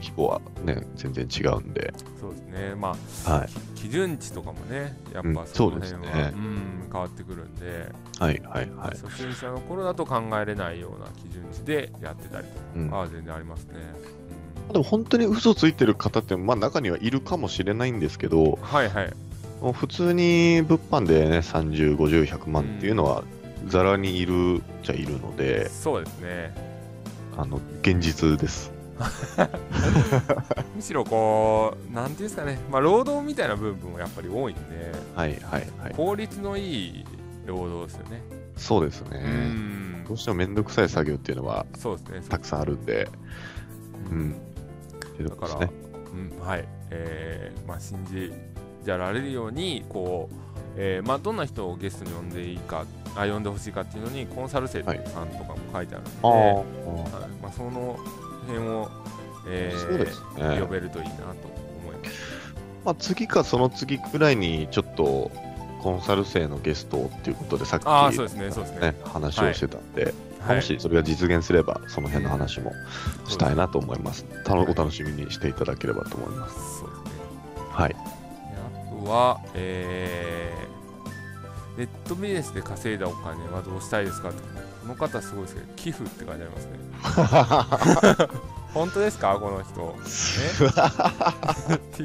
[0.00, 2.74] 規模はね全然違うんでそうですね。
[2.74, 2.96] ま
[3.26, 8.98] あ、はい基準値とかもね、やっうんぱその辺は、そうですねうん、変わってくるんで、はいはいはい。
[9.02, 12.46] 初心者の頃だと考えれないような基準値でやってたり
[12.76, 13.74] うんとか、あ全然ありますね。
[14.72, 19.12] でも本当に嘘ついてる方って、まあ中にはいるかもしれないんですけど、はいはい。
[19.62, 23.24] もう普通に物販でね、30、50、100万っていうのは、
[23.66, 26.54] ざらにいるじゃいるので、そうですね。
[27.36, 28.72] あの、現実です。
[30.76, 34.60] むしろこう、なんていうんですかね、まあ、労働みたいな部分もやっぱり多いんで、
[35.14, 35.94] はいはいはい。
[35.94, 37.04] 効率のいい
[37.46, 38.22] 労働ですよね。
[38.56, 39.18] そうですうね。
[39.20, 42.22] んどうしてもめんどくさい作業っていうのはそうですね。
[42.28, 43.08] たくさんあるんで、
[44.10, 44.34] ううん
[45.28, 45.72] だから、ね。
[46.40, 48.32] うん、はい、えーまあ、信じ
[48.84, 50.34] じゃられるように、こう、
[50.76, 52.84] えーまあ、どんな人をゲストに呼んでいいか、
[53.16, 54.90] あ呼んでほしいかっていうのに、コンサル生さ
[55.24, 56.64] んとかも書いてあるので、あはい
[57.24, 57.98] あ、まあ、その
[58.46, 58.90] 辺を、
[59.48, 60.66] えーそうですね呼。
[60.66, 62.54] べるといいなと思います。
[62.84, 65.30] まあ、次かその次くらいにちょっと
[65.82, 68.80] コンサル生のゲストっていうことでさっき、ああ、そうですね、そうですね。
[68.92, 70.14] ね、話をしてたんで、はい
[70.56, 72.72] もしそれが実現すればその辺の話も
[73.28, 74.24] したいなと思います。
[74.44, 76.54] たのお楽しみにしていただければと思います。
[76.80, 77.10] そうですね。
[77.70, 77.90] はい。
[77.90, 80.70] であとは、えー
[81.76, 84.42] ネットビジネスで稼いだお金はどうしたいですかって
[84.82, 88.28] この方すごいですけど寄付って書いてありますね。
[88.72, 89.36] 本当ですか？
[89.40, 89.96] この人。
[91.96, 92.04] T,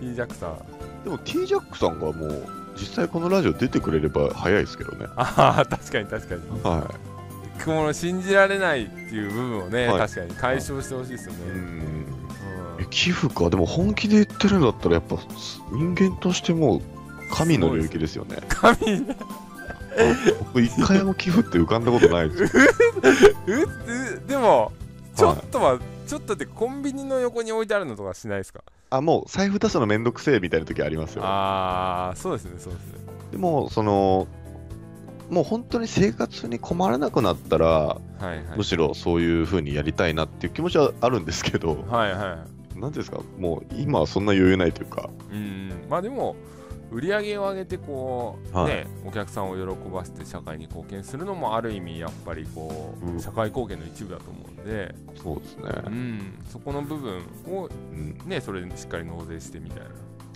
[0.00, 0.58] T ジャクさん
[1.04, 2.46] でも T ジャックさんがもう
[2.76, 5.06] 実際このラジオ出てくれれば早いですけどね。
[5.16, 6.62] ああ確かに確かに。
[6.62, 6.90] は
[7.64, 9.98] この信じられないっていう部分をね、はい。
[10.00, 11.50] 確かに解消してほしいですよね、い。
[11.50, 12.86] うん。
[12.90, 15.16] 寄付か、でも本気で言ってるんだったらやっぱ
[15.70, 16.80] 人間としてもう
[17.32, 18.38] 神の領域ですよね。
[18.48, 19.06] 神
[20.38, 22.56] 僕一回も寄付って浮かんだことないです。
[22.56, 22.62] よ。
[23.46, 23.52] う
[24.24, 24.72] うでも
[25.14, 28.62] ちょっとは、ちょっとってコンビニの横に置いてあるのとかしないですか？
[28.90, 31.22] あ、もう財布出すのめんどくせえみたいな時ありますよ。
[31.24, 32.98] ああそうですねそうですね。
[33.32, 34.26] でも、その、
[35.30, 38.44] もう本当に生活に困らなくなったら、はいはい。
[38.56, 42.44] むしろそういう風にやりたいなっていう気持ちはあるんですけど、はいは
[42.76, 42.80] い。
[42.80, 46.34] なんていうんですか、もう今はそんな余裕ないというか、うんまあでも
[46.94, 48.68] 売り上げを上げてこう、はい。
[48.68, 53.20] ねお客さんを喜ばせて社会に貢献するのもある意味やっぱりこう、うん。
[53.20, 55.96] 社会貢献の一部だと思うんで、そうですうね。
[55.96, 59.82] ん、そこの部分をうん、ねそれでしっかり納税してみたい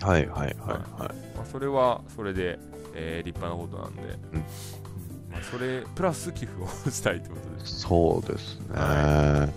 [0.01, 0.77] な、はいはいはいはい。
[1.35, 2.59] まあ、それはそれで、
[2.93, 4.39] えー立派なことなんで、うん。
[5.31, 8.65] まあ、それプラス寄付をしたいってことです、そうですね。
[8.75, 9.49] は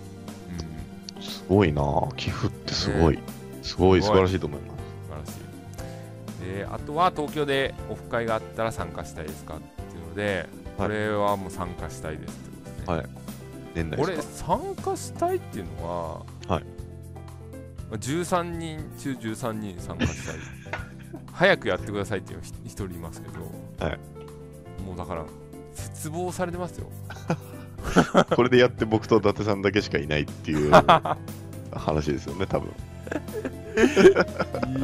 [1.20, 1.82] すごいな。
[2.16, 3.18] 寄付ってすごい、
[3.62, 4.18] すごいすごい。
[4.18, 4.72] 素晴らしいと思います。
[6.43, 12.97] であとは東京でオフ会があったら参加したいですかっていうので、これはもう参加したいですってことですね。
[12.97, 13.07] はい。
[13.74, 16.64] 年内これ参加したいっていうのは、はい。
[17.90, 20.36] まあ13人中13人参加したい。
[21.32, 23.99] 早くやってくださいっていうの一人いますけど、はい。
[24.82, 25.24] もうだから
[25.74, 26.90] 絶望されてますよ。
[28.36, 30.70] これでやって僕と伊達さんだけしかいないっていう
[31.72, 32.72] 話ですよね、多分。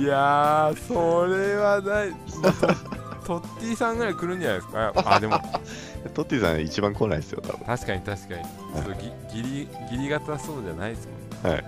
[0.00, 2.12] いやーそれはない
[3.26, 4.92] トッティさんぐらい来るんじゃないですか？
[5.14, 5.38] あでも
[6.14, 7.66] トッティさん一番来ないですよ、多分。
[7.66, 8.92] 確かに確かに、ちょっと
[9.34, 11.64] ぎギリギリ型そうじゃないですもんねはい、はい。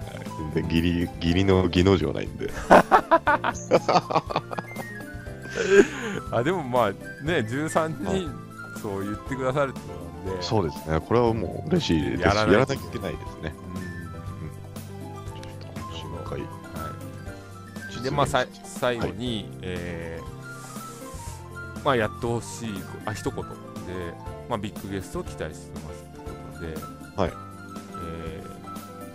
[0.54, 2.50] 全然義理、義理の技能上ないんで。
[6.32, 8.30] あでもまあね13人
[8.80, 9.86] そう言ってくださるってこ
[10.24, 11.00] となんでそうですね。
[11.00, 12.22] これはもう嬉しいです。
[12.22, 13.52] やらないやらなきゃいけないですね。
[13.74, 13.89] うん
[18.02, 20.40] でまあさい最後に、えー
[21.84, 22.74] まあやってほしい
[23.06, 23.44] あ一言で、
[24.50, 26.24] まあ、ビッグゲストを期待してますってこ
[26.58, 26.74] とで、
[27.16, 27.32] はい。
[28.04, 28.44] え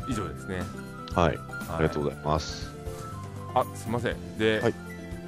[0.07, 0.61] ー以上ですね、
[1.13, 1.25] はい。
[1.27, 2.71] はい、ありがとうございます。
[3.53, 4.37] あすいません。
[4.39, 4.73] で、はい。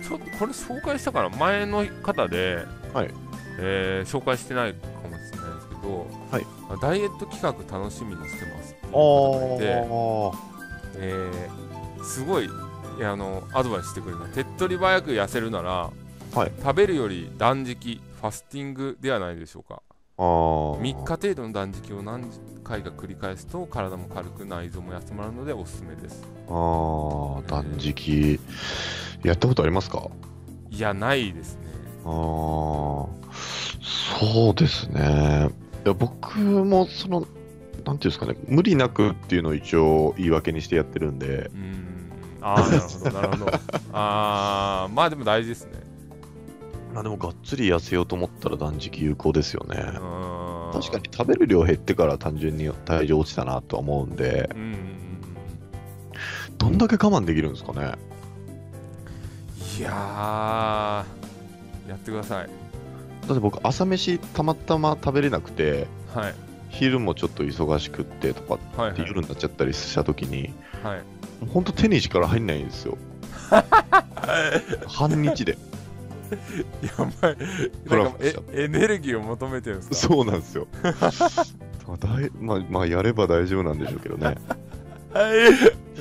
[0.03, 3.13] ちょっとこれ紹介したから前の方で、はい。
[3.59, 6.45] えー紹介してないかもしれないですけど、はい。
[6.81, 9.81] ダイエット企画楽しみにしてますっていう方がいて、あ
[10.95, 12.49] えーすごい
[13.05, 14.25] あのアドバイスしてくれた。
[14.33, 15.91] 手っ取り早く痩せるなら、
[16.33, 16.51] はい。
[16.61, 19.81] 食べるより断食ファスティングではないでしょうか。
[20.17, 20.81] あー。
[20.81, 22.29] 3日程度の断食を何
[22.63, 26.23] 回か繰り返すと体も軽く内臓も休まるのでおすすめです。
[26.47, 28.39] あー、断食。
[29.23, 30.07] やったことありますか？
[30.69, 31.61] いやないですね。
[32.05, 33.09] ああ、そ
[34.51, 35.49] うですね。
[35.85, 37.31] いや僕もその、なんてい
[37.91, 41.86] うんですかね、無理なくっていうのを一応言い訳にしてやってるんで、うーん
[42.41, 43.51] ああなるほどなるほど。
[43.93, 45.71] ああまあでも大事ですね。
[46.93, 49.75] まあでもがっつり痩せようと思ったら断食有効ですよね。
[50.73, 54.77] 確かに食べる量減ってから単純に体重落ちたなとは思うんで、うん
[56.57, 57.93] どんだけ我慢できるんですかね？
[59.77, 62.49] いやーやってください。
[63.27, 66.35] だって僕、朝飯たまたま食べれなくて、はい。
[66.69, 68.55] 昼もちょっと忙しくってとか
[68.89, 71.01] って夜になっちゃったりした時に、はい
[71.53, 72.97] ほんと手に力入んないんですよ。
[74.87, 75.57] 半日で。
[76.81, 76.89] や
[77.21, 77.37] ばい
[77.89, 79.95] なんかえエネルギーを求めてるんですか？
[80.13, 80.67] そうなんですよ。
[80.83, 84.35] だいまあ、まあ、やれば大丈夫なんでしょうけどね。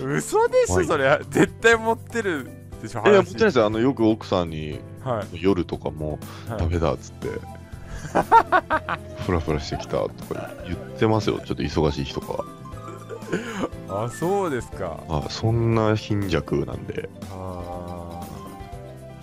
[0.04, 2.48] 嘘でしはいょそれ絶対持ってる
[2.82, 3.66] でしょいや、話もちろんですよ。
[3.66, 6.18] あの、よく奥さんにはい夜とかも、
[6.48, 7.28] はいダメだっつって、
[9.24, 11.38] フラフラしてきたとか言ってますよ。
[11.38, 12.44] ちょっと忙しい日とかは。
[13.88, 17.08] あそうですかあそんな貧弱なんで。
[17.30, 18.26] あー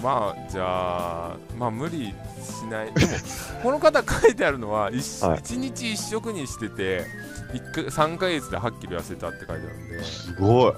[0.04, 3.12] まあじゃあまあ無理しないでも
[3.64, 7.06] この方書いてあるのは 1, はい日1食にしてて
[7.54, 10.74] 1か3ヶ月で8キロ痩せたって書いてあるんですごい。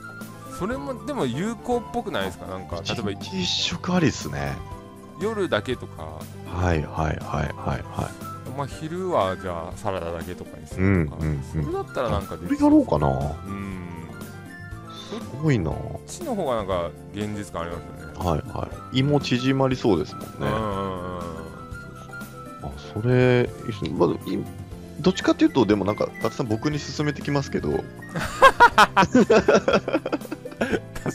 [0.60, 2.46] それもでも有効っぽくないですか？
[2.46, 4.56] なんか例えば一日一食ありっすね。
[5.20, 6.04] 夜だけとか、
[6.54, 8.12] はいはいはいはいはい。
[8.56, 11.44] まあ、昼はじゃあサラダだけとかにすうんるとか、うんうん。
[11.44, 13.08] それだったらなんかこれやろうかな。
[13.48, 13.82] うん
[15.10, 15.70] すごいな。
[15.70, 19.00] はこっちの方がなんか現実感ありますよねいはい。
[19.00, 20.30] 胃も縮まりそうですもんね。
[20.40, 21.36] うんうんうん
[22.64, 23.50] あ、それ、
[23.92, 24.08] ま
[25.02, 27.70] どっちかっていうと、でもなんか、たくさん僕に勧めてきますけど、
[28.96, 29.40] 確かに確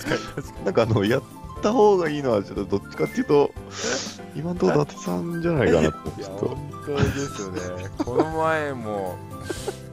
[0.05, 1.21] かになんかあの、や
[1.61, 3.53] った方がいいのは、ちょっとどっちかっていうと、
[4.35, 6.49] 今のところ伊達さんじゃないかなと、ょっと。
[6.49, 7.61] 本当ですよね
[7.99, 9.17] この前も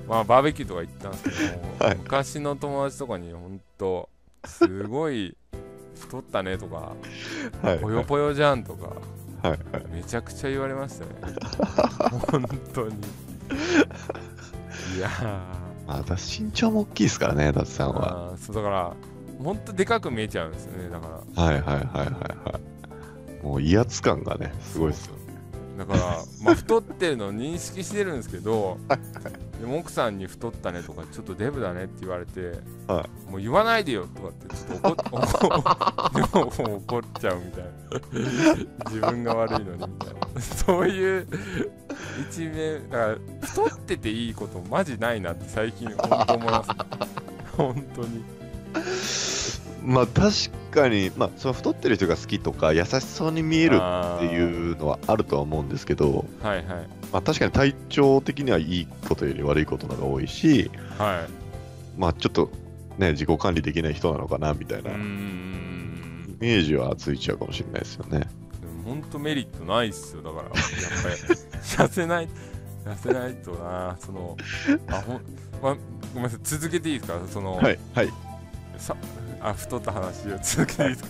[0.08, 4.10] まあバーベキューとか行ったんですけど、はい昔の友達とかに本当
[4.46, 5.36] すごい
[6.00, 6.94] 太ったねとか
[7.62, 7.80] はい。
[7.80, 8.88] ぽよぽよじゃんとか
[9.48, 9.60] はいはい。
[9.92, 11.12] めちゃくちゃ言われましたね
[12.32, 12.44] 本
[12.74, 12.96] 当に
[14.98, 15.10] いや
[15.86, 18.38] まあ、私身長も大きいですからね、伊達さんーは。
[18.38, 18.94] そうだから
[19.44, 22.78] 本当でかく見えちゃうんですよねだからはいはいはいはいはい。
[23.44, 25.28] もう威圧感がね、すごいですよね。
[25.78, 26.00] だから、
[26.44, 28.78] まあ、太ってるのを認識してるんですけど、
[29.60, 35.22] でも奥さんに太ったねとか、ちょっとデブだねって言われて、はもう言わないでよとかって、ちょっと怒っ
[36.14, 38.90] 怒 でも怒っちゃうみたいな。
[38.90, 40.42] 自分が悪いのにみたいな。
[40.42, 41.28] そういう
[42.30, 46.76] 一面、だから、太ってていいことマジないなって最近本当思います、ね。
[47.56, 48.26] 本当に。
[49.84, 56.26] まあ確かに、まあ、その太ってる人が好きとか、優しそうに見えるっていうのはあるとは思うんですけど。
[56.42, 56.66] はいはい。
[57.12, 62.00] まあ、確かに体調的にはいいことより悪いことの方が多いし、はい。
[62.00, 62.52] まあちょっと
[62.98, 66.38] ね、自己管理できない人なのかなみたいうなーイん。
[66.40, 68.28] メージはついちゃうかもしれないですよね。
[68.84, 70.60] 本当メリットないっすよだからやっぱ
[71.10, 71.16] り
[71.62, 72.30] 痩せない
[72.86, 74.38] 痩せないとなその
[74.88, 75.22] あほん、
[75.62, 75.76] ま、
[76.14, 77.20] ごめんなさい続けていいですか？
[77.30, 78.10] その、はい、はい、
[78.78, 78.96] さ
[79.42, 81.10] あ太った話を続けていいですか、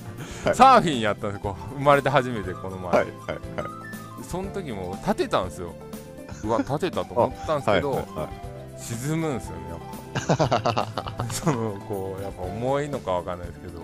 [0.49, 0.55] はい。
[0.55, 4.23] サーフィンやったんですこう生まれて初めてこの前、はい、はい、はい。
[4.23, 5.73] その時も立てたんですよ。
[6.43, 8.80] うわ立てたと思ったんですはい、けど、はい。
[8.80, 11.25] 沈むんですよねやっぱ。
[11.32, 13.82] そのこうやっぱ重いのかわかんないですけど。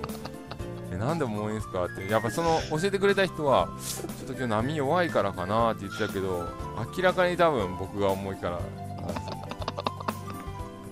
[0.93, 2.07] えなんで重いんですかって。
[2.11, 6.47] やっぱその教えてくれた人はちょっと今日波弱いからかなって言ってたけど
[6.95, 9.43] 明らかに多分僕が重いからなんですよ。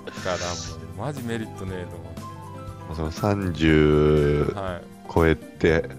[0.06, 1.86] だからもうマジメリットねえ
[2.96, 4.82] その30と思うはい。
[5.14, 5.89] 超えて、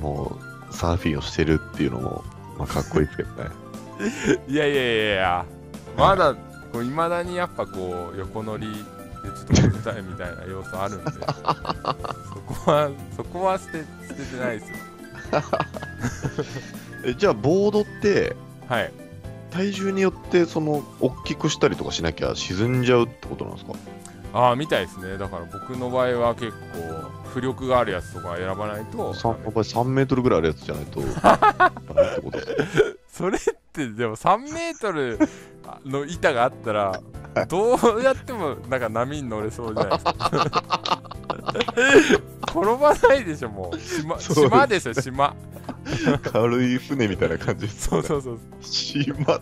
[0.00, 0.38] も
[0.70, 2.24] うサーフィンをしてるっていうのも、
[2.58, 3.50] まあ、かっこいいですけどね。
[4.48, 5.44] いやいやいやいや。
[5.96, 6.34] まだ
[6.72, 8.74] こう未だにやっぱこう横乗りで
[9.54, 11.10] ちょっと重たいみたいな要素あるんで。
[11.18, 11.20] そ
[12.64, 14.76] こはそこは捨て捨ててないですよ。
[17.04, 18.36] えじゃあ、ボードって、
[18.68, 18.92] はい。
[19.50, 23.72] 体重によって、その、大きくしたりとかしなきゃ沈んじゃうってことなんですか？
[24.32, 25.18] ああみたいですね。
[25.18, 26.56] だから僕の場合は結構
[27.34, 29.14] 浮力があるやつとか選ばないと。
[29.14, 31.00] さんやっぱり3メートルぐらいあるやつじゃないと、
[33.10, 33.40] それっ
[33.72, 35.18] てでも3メートル
[35.84, 37.00] の板があったら
[37.48, 41.02] どうやってもなんか波に乗れそうじゃないですか。
[42.48, 43.78] 転ばないでしょもう。
[43.78, 45.34] 島島でしょ島。
[46.32, 48.38] 軽い船みたいな感じそうそうそう。
[48.60, 49.40] しまっ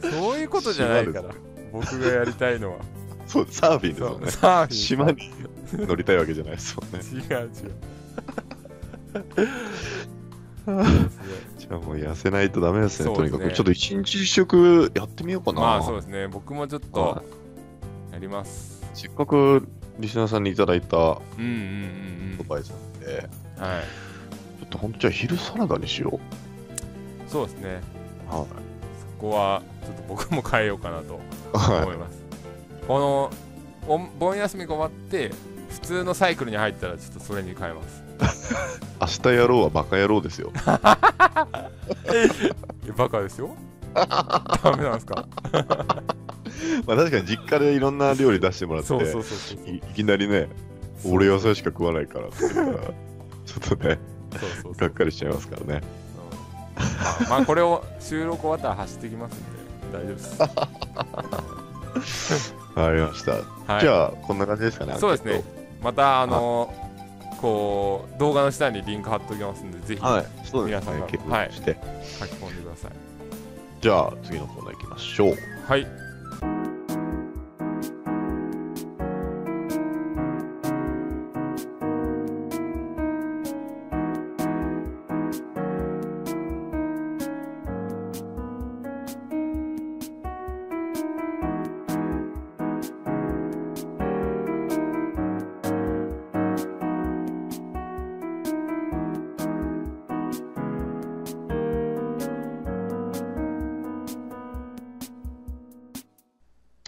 [0.00, 1.34] そういうことじゃないから
[1.80, 2.78] 僕がやりたいのは
[3.26, 4.30] そう、サーフィンですよね。
[4.30, 7.00] サーフィン島に乗りたいわけじゃないですもんね。
[7.10, 7.50] 違う違う
[11.58, 13.52] じゃあもう痩せないとダメですね、すねとにかく。
[13.52, 15.60] ちょっと一日一食やってみようかな。
[15.60, 17.22] まあそうですね僕もちょっとは
[18.12, 19.68] やりますせっかく
[19.98, 21.52] リスナーさんにいただいたアうんうんう
[22.34, 23.82] んドバイスなんで、うんはい
[24.60, 26.18] ちょっと本当じゃあ昼サラダにしよ
[27.28, 27.80] そうですね
[28.30, 28.34] う。
[28.34, 28.46] はい。
[28.46, 31.20] そこはちょっと僕も変えようかなとは
[31.56, 32.22] 思います、
[32.86, 33.30] この
[33.94, 35.32] お盆休みが終わって
[35.70, 38.04] 普通のサイクルに入ったらちょっとそれに変えます。
[39.00, 40.50] 明日やろうはバカ野郎ですよ。
[42.06, 42.28] え
[42.96, 43.54] バカですよ。
[43.94, 45.26] ダメなんですか？
[46.86, 50.48] まあ確かに実家でいろんな料理出してもらって、いいきなりね、
[51.04, 53.98] 俺野菜しか食わないからって言ったら、ちょっとね、
[54.76, 55.82] がっかりしちゃいますからね。
[56.78, 56.82] うん。
[56.82, 59.38] まあまあこれを収録終わったら走ってきますん
[59.92, 60.38] で大丈夫です
[62.74, 63.32] わかりました。
[63.72, 64.96] はいじゃあ、こんな感じですかね。
[64.98, 65.42] そうですね
[65.82, 66.72] またあの
[67.40, 71.76] こう動画の下にリンク貼っておきますんでぜひはい、そうです皆さんはいして。
[72.18, 72.90] 書き込んでください
[73.80, 75.36] じゃあ、次のコーナー行きましょう。
[75.66, 76.05] はい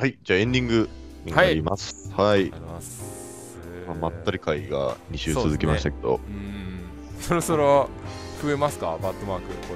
[0.00, 0.88] はい、じゃあエンディング
[1.24, 2.12] になります。
[2.12, 2.42] はい。
[2.42, 6.20] ありがとうございまったり会が2週続きましたけど、
[7.20, 7.88] そろそろ
[8.40, 8.96] 増えますか？
[9.02, 9.74] バットマークこ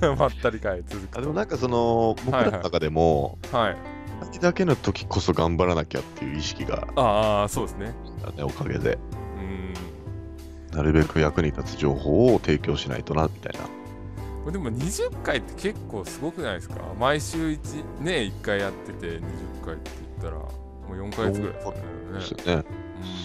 [0.00, 0.08] れ。
[0.16, 3.76] まったり会続くあでもなんかその、僕らの中でも、はい
[4.24, 7.94] 先だけの時こそ頑張らなきゃっていう意識がああそうですね。
[8.36, 8.94] ね、おかげで。
[8.94, 10.76] うーん。
[10.76, 13.81] なるべく役に立つ情報を提供しないとな、みたいな。
[14.42, 16.76] これでも20回って結構すごくないですか？
[16.98, 19.20] 毎週1ね1回やってて20
[19.64, 19.90] 回って
[20.20, 20.48] 言ったらも
[20.90, 21.78] う4ヶ月ぐらいですよね
[22.12, 22.64] ですよね。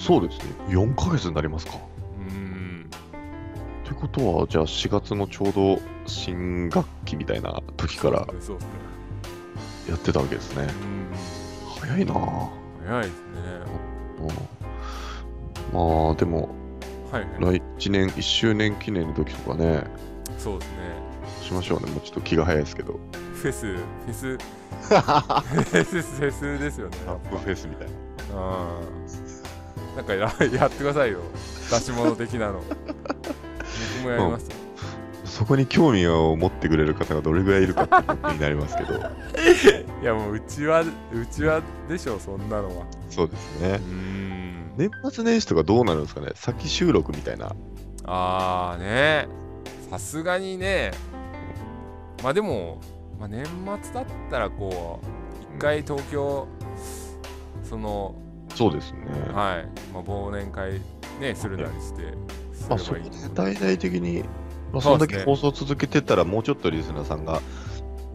[0.06, 0.44] そうですね。
[0.70, 1.74] 4ヶ月になりますか？
[2.20, 2.90] うんうん
[3.84, 8.28] ということは、じゃあ4月のちょうど新学期みたいな時から
[9.90, 10.64] やってたわけですね。
[10.64, 11.08] うん
[11.80, 12.50] 早いなぁ。
[12.86, 13.22] 早いですね
[14.20, 14.28] うん
[15.74, 16.50] まあ、でも、
[17.12, 19.84] はいはい来年1周年記念の時とかね、
[20.38, 20.78] そうですね
[21.48, 21.92] しましょうね。
[21.92, 23.00] もうちょっと気が早いですけど。
[23.34, 24.38] フェスフェス。
[24.38, 26.98] フェスフェスですよね。
[27.08, 27.94] アップフェスみたいな。
[28.36, 29.96] うん。
[29.96, 30.20] なんかや
[30.52, 31.20] やってくださいよ。
[31.72, 32.62] 出し物的なの。
[32.62, 34.50] 僕もやります。
[34.50, 34.56] よ
[35.24, 38.96] そこに興味を持ってくれる方がどれぐらいいるかってことになりますけど、
[40.02, 40.86] いやもううちはう
[41.32, 42.86] ちはでしょそんなのは。
[43.10, 43.80] そうですね。
[43.80, 43.94] う。
[43.94, 44.72] ん。
[44.78, 46.32] 年末年始とかどうなるんですかね。
[46.34, 47.56] 先収録みたいな。
[48.06, 49.28] ああね。
[49.90, 50.92] さすがにね
[52.24, 52.80] まあでも、
[53.20, 53.46] まあ、年
[53.82, 56.48] 末だったらこう一回東京、
[57.64, 58.16] その
[58.56, 59.00] そうですね。
[59.34, 60.82] はい、まあ、忘年会
[61.20, 62.14] ねするなりして
[62.54, 64.24] すまあ、そこで大々的に、
[64.74, 67.42] まあ、そんだけ放送続けてたら、もうちょっとリスナーさんが、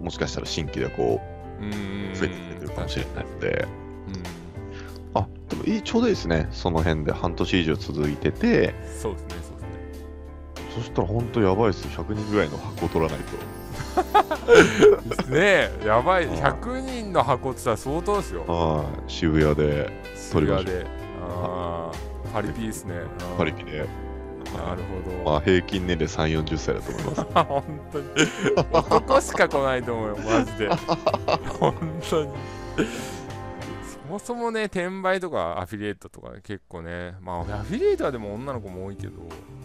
[0.00, 1.20] もしかしたら新規でこ
[1.61, 3.68] うんうんう、増えてくれてるかもしれないので、
[4.09, 6.48] うんあ、でもいい、ちょうどいいですね。
[6.50, 9.62] その辺で半年以上続いてて、そうですねそうですね。
[10.74, 11.84] そしたら本当やばいです。
[11.84, 12.05] よ。
[12.05, 13.61] 100人ぐらいの箱取らないと。
[15.28, 16.24] ねやばい。
[16.24, 18.45] うん100人の箱って言ったら相当ですよ。
[18.47, 19.90] はい、渋谷で、
[20.32, 20.86] 取りまし渋谷で。
[21.20, 22.95] あーパリピですね。
[23.36, 23.86] パリピで、
[24.57, 27.22] なるほど、まあ、平均年齢3、40歳だと思います。
[27.34, 28.07] 本当に。
[28.72, 30.68] 男しか来ないと思うよマジで。
[31.61, 31.74] 本
[32.09, 32.30] 当に。
[34.07, 37.14] そもそもね転売とかアフィリエイトとか結構ね。
[37.20, 39.12] まあアフィリエイトはでも女の子も多いけど。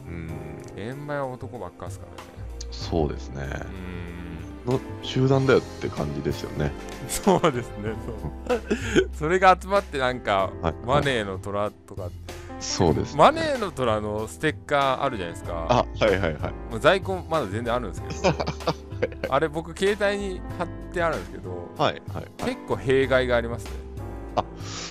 [0.08, 0.30] うん、
[0.68, 2.37] 転売は男ばっかですからね
[2.72, 3.48] そうですね。
[4.68, 4.74] うん。
[4.74, 6.72] の集団だよって感じですよね。
[7.08, 7.94] そうですね。
[8.48, 8.62] そう。
[9.18, 12.10] それが集まってなんかはい、マネーの虎とか。
[12.60, 13.18] そうです、ね。
[13.20, 15.66] マネーの虎のステッカーあるじゃないですか。
[15.70, 16.54] あ、はいはいはい。
[16.72, 18.36] もう在庫まだ全然あるんですけど。
[19.30, 22.26] あれ僕携帯に貼ってあるんですけどはいはい。
[22.38, 23.72] 結構弊害がありますね。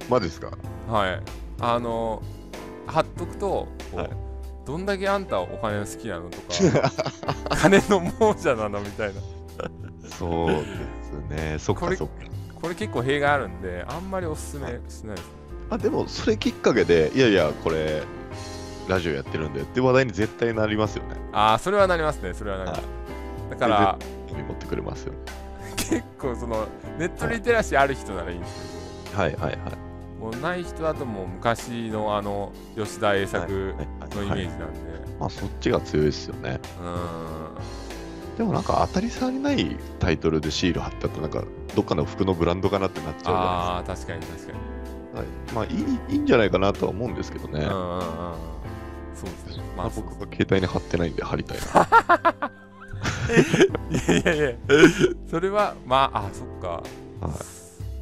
[0.09, 0.53] マジですか？
[0.89, 1.23] はい。
[1.61, 2.23] あの
[2.87, 4.11] 貼っとくとこう、はい
[4.67, 6.93] どんだけあんたお金好きなのとか
[7.57, 9.21] 金の亡者なのみたいな
[10.19, 10.65] そうで
[11.03, 11.57] すね。
[11.59, 12.15] そっかそっか。
[12.61, 15.15] これ結構弊害あるんであんまりおすすめしないですね
[15.71, 18.03] あ、でもそれきっかけで、いやいや、これ、
[18.89, 21.17] ラジオやってるんでって話題に絶対なりますよね。
[21.33, 22.83] ああそれはなりますねそれはなります、
[23.51, 23.99] だから
[24.31, 25.19] 持ってくれますよね。
[25.77, 26.67] 結構その
[26.99, 29.86] ネットリテラシーある人ならいいんですけどはいはいはい。
[30.27, 33.49] もうない人だともう昔のあの吉田栄作
[34.11, 34.81] のイメージなんで、
[35.21, 36.59] まあそっちが強いですよね。
[38.35, 41.45] うでもなんか当たり障りないタイトルでシール貼ってあったらなんか
[41.77, 44.59] どっかの服のブランドかなってなっちゃうじゃああ確かに確かに、
[45.15, 45.61] ないですか。
[45.61, 47.61] はい、まあいいいいんじゃないかなとは思うんですけどね。
[47.61, 48.01] うんうんうんうん。
[49.15, 49.63] そうですね。
[49.77, 52.51] まあまあ、僕は携帯に貼ってないんで貼りたいな。
[53.91, 54.57] いやいやいや。
[55.31, 56.69] それはまああそっか。
[56.69, 56.83] はい。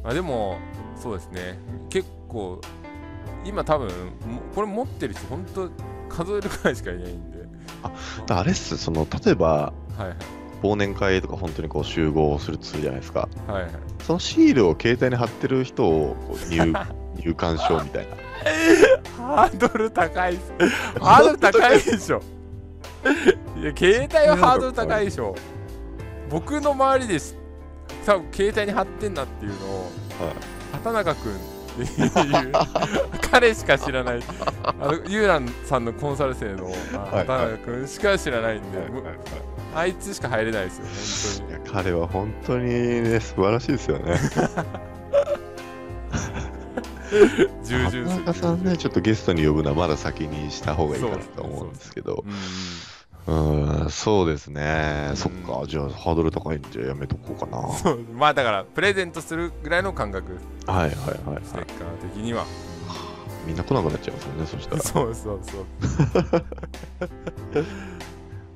[0.03, 0.57] まあでも
[1.05, 1.59] そうですね。
[1.91, 2.59] 結構
[3.45, 5.69] 今多分もこれ持ってる人本当
[6.09, 7.45] 数えるくらいしかいないんで。
[8.27, 10.15] あれっす、その、例えば、はいはい。
[10.63, 13.29] 忘年会とか本当にこう集合するとするじゃないですか。
[13.45, 13.71] はいはい。
[14.01, 16.73] そのシールを携帯に貼ってる人をこう入
[17.23, 18.15] 入館証みたいな。
[19.23, 20.99] ハードル高いっす。
[20.99, 22.19] ハードル高いでしょ。
[23.57, 25.35] いや携帯はハードル高いでしょ。
[26.31, 27.37] 僕の周りです
[28.07, 29.91] 多分携帯に貼ってんなっていうのを、
[30.75, 31.37] 畑中君っ
[31.75, 32.51] ていう
[33.31, 34.19] 彼しか知らない
[34.63, 36.71] あのユーランさんのコンサル生の
[37.11, 39.03] 畑中君しか知らないんで、もう
[39.75, 44.17] あいつしか入れないですよいや彼は本当にね、素晴らしいですよね。
[47.05, 48.25] 本当に従田順する。
[48.25, 52.33] 中さんね、ちょっとゲストに呼ぶのはまだ先にした方がいいかなと思うんですけど、うん
[53.27, 55.17] うん、そうですね、うん。
[55.17, 57.57] そっか、じゃあハードル高いんでやめとこうかな。
[57.57, 60.33] はそうまあだからプレゼントするぐらいの感覚。
[60.33, 60.95] いはいはい、
[61.43, 62.45] ステッカー的には、
[63.47, 64.81] みんな来なくなっちゃいますよね、そしたら。
[64.81, 65.65] そうそうそう。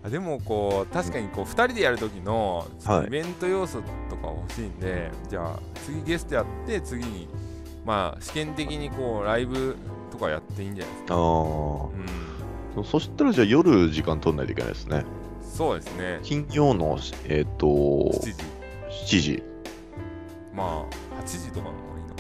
[0.02, 3.02] あでもこう確かにこう2人でやる時のはい。
[3.02, 7.28] とイベント要素とか欲しいんで、じゃあ次ゲストやって次に
[7.86, 9.76] まあ試験的にこうライブ
[10.12, 11.30] とかやっていいんじゃないですか、あうん、あ、
[12.86, 15.04] そしたらじゃあ夜時間取んないといけないですね。
[15.42, 16.20] そうですね。
[16.24, 16.98] 金曜の、
[17.28, 18.34] えっ、と、7時。
[19.08, 19.44] 7時。
[20.54, 20.86] ま
[21.20, 22.16] あ8時とかの方がいいの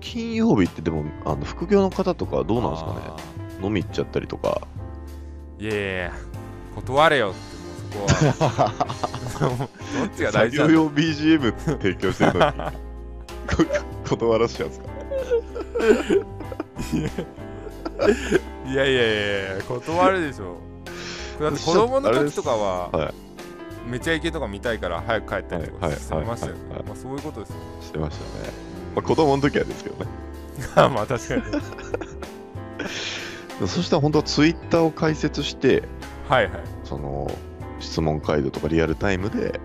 [0.00, 3.00] 金曜日ってでも、あの副業の方とかどうなんですかね？
[3.04, 3.16] あ
[3.66, 4.62] 飲み行っちゃったりとか。
[5.58, 6.12] ーいやいや
[6.76, 8.72] 断れよってもうそこは。
[10.00, 12.52] どっちが大事作業用 BGM 提供してるのに。
[12.56, 14.86] こ断らしちゃうんですか？
[18.70, 20.58] いやいやいやいや断るでしょ。
[21.40, 23.14] だって子供の時とかは、はい。
[23.90, 26.60] めちゃイケとか見たいから早く帰ったりとかしてましたよね。
[26.68, 26.78] はい。
[26.78, 28.52] はいまあそういうことですよしてましたね。
[28.94, 30.10] まあ、子供の時はですけどね。
[30.76, 31.42] まあ確かに。
[33.68, 35.82] そしたら本当はツイッターを開設して、
[36.28, 36.52] はいはい。
[36.84, 37.30] その
[37.80, 39.58] 質問回答とかリアルタイムで、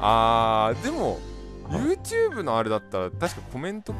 [0.00, 1.18] あーでも
[1.68, 3.94] はい YouTube のあれだったら確かコメント来